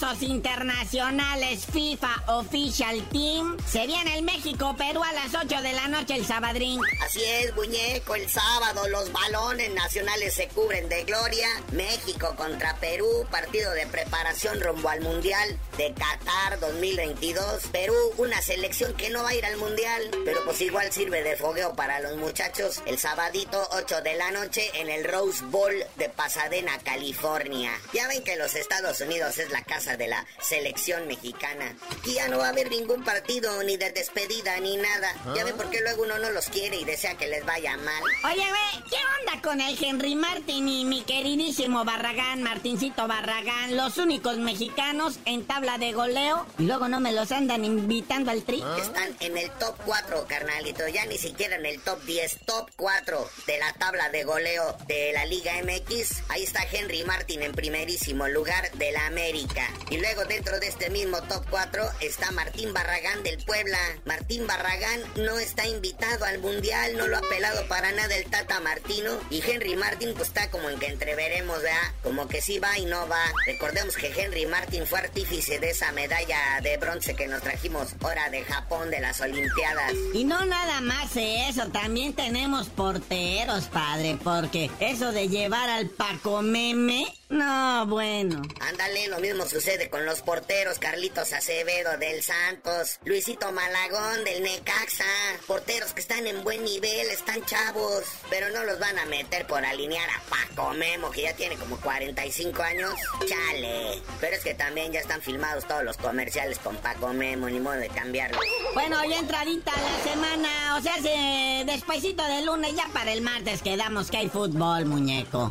Internacionales 0.00 1.66
FIFA 1.72 2.22
Official 2.28 3.02
Team. 3.10 3.56
Se 3.66 3.84
viene 3.86 4.16
el 4.16 4.24
México-Perú 4.24 5.02
a 5.02 5.12
las 5.12 5.34
8 5.34 5.60
de 5.60 5.72
la 5.72 5.88
noche 5.88 6.14
el 6.14 6.24
sabadrín. 6.24 6.80
Así 7.04 7.20
es, 7.24 7.54
muñeco. 7.56 8.14
El 8.14 8.30
sábado 8.30 8.88
los 8.88 9.10
balones 9.12 9.74
nacionales 9.74 10.34
se 10.34 10.46
cubren 10.48 10.88
de 10.88 11.02
gloria. 11.02 11.48
México 11.72 12.34
contra 12.36 12.76
Perú. 12.76 13.26
Partido 13.30 13.72
de 13.72 13.86
preparación 13.86 14.60
rumbo 14.60 14.88
al 14.88 15.00
Mundial 15.00 15.58
de 15.76 15.92
Qatar 15.92 16.60
2022. 16.60 17.64
Perú, 17.72 17.96
una 18.18 18.40
selección 18.40 18.94
que 18.94 19.10
no 19.10 19.24
va 19.24 19.30
a 19.30 19.34
ir 19.34 19.44
al 19.44 19.56
Mundial. 19.56 20.02
Pero 20.24 20.44
pues 20.44 20.60
igual 20.60 20.92
sirve 20.92 21.24
de 21.24 21.36
fogueo 21.36 21.74
para 21.74 21.98
los 21.98 22.16
muchachos. 22.16 22.82
El 22.86 22.98
sabadito 22.98 23.68
8 23.72 24.00
de 24.02 24.14
la 24.14 24.30
noche 24.30 24.70
en 24.74 24.88
el 24.88 25.04
Rose 25.04 25.44
Bowl 25.46 25.74
de 25.96 26.08
Pasadena, 26.08 26.78
California. 26.84 27.72
Ya 27.92 28.06
ven 28.06 28.22
que 28.22 28.36
los 28.36 28.54
Estados 28.54 29.00
Unidos 29.00 29.38
es 29.38 29.50
la 29.50 29.64
casa 29.64 29.87
de 29.96 30.08
la 30.08 30.26
selección 30.40 31.06
mexicana. 31.06 31.76
Aquí 31.90 32.14
ya 32.14 32.28
no 32.28 32.38
va 32.38 32.46
a 32.46 32.50
haber 32.50 32.70
ningún 32.70 33.04
partido, 33.04 33.62
ni 33.62 33.76
de 33.76 33.90
despedida, 33.92 34.58
ni 34.60 34.76
nada. 34.76 35.14
Ya 35.34 35.44
ven 35.44 35.56
por 35.56 35.70
qué 35.70 35.80
luego 35.80 36.02
uno 36.02 36.18
no 36.18 36.30
los 36.30 36.46
quiere 36.46 36.76
y 36.76 36.84
desea 36.84 37.16
que 37.16 37.26
les 37.26 37.44
vaya 37.44 37.76
mal. 37.76 38.02
Oye, 38.24 38.46
güey, 38.48 38.84
¿qué 38.90 38.96
onda 39.20 39.42
con 39.42 39.60
el 39.60 39.82
Henry 39.82 40.14
Martin 40.14 40.68
y 40.68 40.84
mi 40.84 41.02
queridísimo 41.02 41.84
Barragán, 41.84 42.42
Martincito 42.42 43.08
Barragán, 43.08 43.76
los 43.76 43.98
únicos 43.98 44.38
mexicanos 44.38 45.18
en 45.24 45.46
tabla 45.46 45.78
de 45.78 45.92
goleo? 45.92 46.46
Y 46.58 46.64
luego 46.64 46.88
no 46.88 47.00
me 47.00 47.12
los 47.12 47.32
andan 47.32 47.64
invitando 47.64 48.30
al 48.30 48.42
tri. 48.42 48.62
Están 48.80 49.16
en 49.20 49.36
el 49.36 49.50
top 49.52 49.76
4, 49.84 50.26
carnalito. 50.28 50.86
Ya 50.88 51.06
ni 51.06 51.18
siquiera 51.18 51.56
en 51.56 51.66
el 51.66 51.80
top 51.80 52.02
10, 52.02 52.40
top 52.46 52.70
4 52.76 53.30
de 53.46 53.58
la 53.58 53.72
tabla 53.74 54.08
de 54.10 54.24
goleo 54.24 54.76
de 54.86 55.12
la 55.12 55.24
Liga 55.26 55.52
MX. 55.62 56.22
Ahí 56.28 56.42
está 56.44 56.62
Henry 56.70 57.04
Martin 57.04 57.42
en 57.42 57.52
primerísimo 57.52 58.28
lugar 58.28 58.70
de 58.72 58.92
la 58.92 59.06
América. 59.06 59.68
Y 59.90 59.98
luego 59.98 60.24
dentro 60.24 60.58
de 60.60 60.68
este 60.68 60.90
mismo 60.90 61.20
top 61.22 61.44
4 61.50 61.82
está 62.00 62.30
Martín 62.32 62.72
Barragán 62.74 63.22
del 63.22 63.42
Puebla. 63.44 63.78
Martín 64.04 64.46
Barragán 64.46 65.00
no 65.16 65.38
está 65.38 65.66
invitado 65.66 66.24
al 66.24 66.38
Mundial, 66.40 66.96
no 66.96 67.06
lo 67.06 67.18
ha 67.18 67.22
pelado 67.22 67.66
para 67.68 67.92
nada 67.92 68.14
el 68.14 68.24
Tata 68.24 68.60
Martino. 68.60 69.18
Y 69.30 69.42
Henry 69.42 69.76
Martin 69.76 70.12
pues 70.14 70.28
está 70.28 70.50
como 70.50 70.68
en 70.68 70.78
que 70.78 70.86
entreveremos, 70.86 71.62
¿verdad? 71.62 71.94
Como 72.02 72.28
que 72.28 72.42
sí 72.42 72.58
va 72.58 72.78
y 72.78 72.84
no 72.84 73.08
va. 73.08 73.24
Recordemos 73.46 73.96
que 73.96 74.08
Henry 74.08 74.46
Martin 74.46 74.86
fue 74.86 74.98
artífice 74.98 75.58
de 75.58 75.70
esa 75.70 75.92
medalla 75.92 76.60
de 76.62 76.76
bronce 76.76 77.14
que 77.14 77.26
nos 77.26 77.42
trajimos 77.42 77.94
hora 78.02 78.28
de 78.30 78.44
Japón 78.44 78.90
de 78.90 79.00
las 79.00 79.20
Olimpiadas. 79.20 79.92
Y 80.12 80.24
no 80.24 80.44
nada 80.44 80.80
más 80.80 81.12
eso, 81.14 81.68
también 81.68 82.14
tenemos 82.14 82.68
porteros, 82.68 83.64
padre, 83.66 84.18
porque 84.22 84.70
eso 84.80 85.12
de 85.12 85.28
llevar 85.28 85.68
al 85.68 85.88
Paco 85.88 86.42
Meme, 86.42 87.06
no, 87.28 87.86
bueno. 87.86 88.42
Ándale, 88.60 89.08
lo 89.08 89.18
mismo 89.20 89.46
sucede 89.46 89.67
con 89.90 90.06
los 90.06 90.22
porteros 90.22 90.78
Carlitos 90.78 91.34
Acevedo 91.34 91.98
del 91.98 92.22
Santos, 92.22 92.98
Luisito 93.04 93.52
Malagón 93.52 94.24
del 94.24 94.42
Necaxa. 94.42 95.04
Porteros 95.46 95.92
que 95.92 96.00
están 96.00 96.26
en 96.26 96.42
buen 96.42 96.64
nivel, 96.64 97.06
están 97.10 97.44
chavos, 97.44 98.04
pero 98.30 98.48
no 98.48 98.64
los 98.64 98.78
van 98.78 98.98
a 98.98 99.04
meter 99.04 99.46
por 99.46 99.62
alinear 99.62 100.08
a 100.08 100.22
Paco 100.30 100.72
Memo, 100.72 101.10
que 101.10 101.22
ya 101.22 101.34
tiene 101.34 101.56
como 101.56 101.76
45 101.76 102.62
años. 102.62 102.94
Chale. 103.28 104.02
Pero 104.20 104.36
es 104.36 104.42
que 104.42 104.54
también 104.54 104.90
ya 104.90 105.00
están 105.00 105.20
filmados 105.20 105.68
todos 105.68 105.84
los 105.84 105.98
comerciales 105.98 106.58
con 106.60 106.74
Paco 106.76 107.12
Memo, 107.12 107.50
ni 107.50 107.60
modo 107.60 107.76
de 107.76 107.88
cambiarlo. 107.88 108.40
Bueno, 108.72 109.04
ya 109.04 109.18
entradita 109.18 109.72
la 109.72 110.10
semana, 110.10 110.76
o 110.78 110.80
sea, 110.80 110.94
se 110.96 111.64
despuesito 111.70 112.24
del 112.24 112.46
lunes, 112.46 112.74
ya 112.74 112.88
para 112.94 113.12
el 113.12 113.20
martes 113.20 113.60
quedamos 113.60 114.10
que 114.10 114.16
hay 114.16 114.28
fútbol, 114.30 114.86
muñeco. 114.86 115.50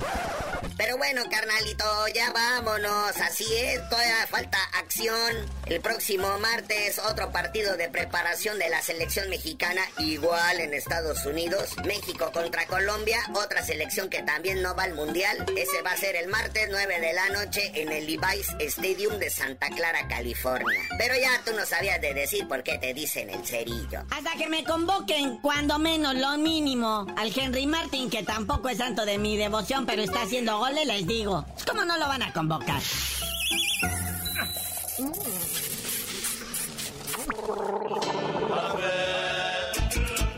Pero 0.76 0.98
bueno, 0.98 1.24
carnalito, 1.30 1.86
ya 2.14 2.32
vámonos. 2.32 3.16
Así 3.18 3.46
es, 3.56 3.88
todavía 3.90 4.28
falta 4.28 4.58
acción. 4.80 5.36
El 5.68 5.82
próximo 5.82 6.28
martes, 6.40 7.00
otro 7.00 7.32
partido 7.32 7.78
de 7.78 7.90
preparación 7.90 8.58
de 8.58 8.70
la 8.70 8.82
selección 8.82 9.30
mexicana, 9.30 9.82
igual 10.00 10.60
en 10.60 10.74
Estados 10.74 11.26
Unidos. 11.26 11.76
México 11.86 12.32
contra 12.34 12.66
Colombia, 12.68 13.20
otra 13.34 13.64
selección 13.64 14.10
que 14.10 14.24
también 14.24 14.62
no 14.62 14.76
va 14.76 14.84
al 14.84 14.94
mundial. 14.94 15.46
Ese 15.56 15.82
va 15.82 15.92
a 15.92 15.98
ser 15.98 16.16
el 16.16 16.28
martes 16.28 16.68
9 16.70 17.00
de 17.00 17.14
la 17.14 17.30
noche 17.30 17.72
en 17.76 17.92
el 17.92 18.06
Levi's 18.06 18.48
Stadium 18.60 19.20
de 19.20 19.30
Santa 19.30 19.70
Clara, 19.70 20.08
California. 20.08 20.80
Pero 20.98 21.16
ya 21.16 21.42
tú 21.46 21.52
no 21.54 21.66
sabías 21.66 22.02
de 22.02 22.14
decir 22.14 22.48
por 22.48 22.64
qué 22.64 22.78
te 22.78 22.94
dicen 22.94 23.30
el 23.30 23.46
cerillo. 23.46 24.04
Hasta 24.10 24.32
que 24.38 24.48
me 24.48 24.64
convoquen, 24.64 25.38
cuando 25.38 25.80
menos 25.80 26.16
lo 26.16 26.38
mínimo, 26.38 27.06
al 27.18 27.32
Henry 27.38 27.68
Martin, 27.68 28.10
que 28.10 28.24
tampoco 28.24 28.70
es 28.70 28.78
santo 28.78 29.06
de 29.06 29.18
mi 29.18 29.38
devoción, 29.38 29.86
pero 29.86 30.02
está 30.02 30.22
haciendo 30.22 30.57
goles, 30.58 30.86
les 30.88 31.06
digo. 31.08 31.46
¿Cómo 31.68 31.86
no 31.86 31.98
lo 31.98 32.08
van 32.08 32.24
a 32.24 32.34
convocar? 32.34 32.82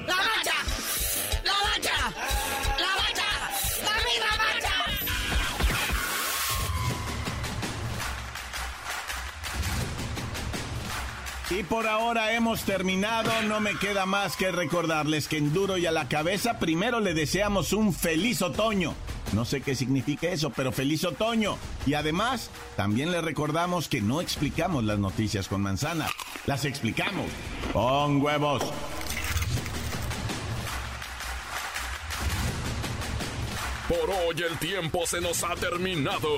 ¡La 0.07 0.15
mancha! 0.15 0.53
¡La 1.43 1.53
mancha! 1.63 1.97
¡La 2.77 2.91
mancha! 2.97 3.29
¡La 3.83 3.95
misma 4.05 4.31
mancha! 4.37 4.75
Y 11.51 11.63
por 11.63 11.87
ahora 11.87 12.33
hemos 12.33 12.63
terminado, 12.63 13.31
no 13.43 13.59
me 13.59 13.75
queda 13.77 14.05
más 14.05 14.35
que 14.35 14.51
recordarles 14.51 15.27
que 15.27 15.37
en 15.37 15.53
duro 15.53 15.77
y 15.77 15.85
a 15.85 15.91
la 15.91 16.07
cabeza 16.07 16.59
primero 16.59 16.99
le 16.99 17.13
deseamos 17.13 17.73
un 17.73 17.93
feliz 17.93 18.41
otoño. 18.41 18.93
No 19.33 19.45
sé 19.45 19.61
qué 19.61 19.75
significa 19.75 20.27
eso, 20.27 20.49
pero 20.49 20.71
feliz 20.71 21.03
otoño. 21.03 21.57
Y 21.85 21.93
además, 21.93 22.49
también 22.75 23.11
le 23.11 23.21
recordamos 23.21 23.87
que 23.87 24.01
no 24.01 24.21
explicamos 24.21 24.83
las 24.83 24.99
noticias 24.99 25.47
con 25.47 25.61
manzana, 25.61 26.07
las 26.45 26.65
explicamos 26.65 27.27
con 27.73 28.21
huevos. 28.21 28.63
Por 33.89 34.07
hoy 34.11 34.35
el 34.47 34.55
tiempo 34.59 35.07
se 35.07 35.19
nos 35.19 35.43
ha 35.43 35.55
terminado. 35.55 36.29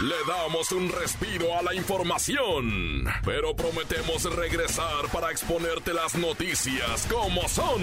Le 0.00 0.14
damos 0.26 0.72
un 0.72 0.90
respiro 0.90 1.58
a 1.58 1.62
la 1.62 1.74
información, 1.74 3.04
pero 3.22 3.54
prometemos 3.54 4.24
regresar 4.34 5.08
para 5.12 5.30
exponerte 5.30 5.92
las 5.92 6.14
noticias 6.14 7.06
como 7.10 7.46
son. 7.48 7.82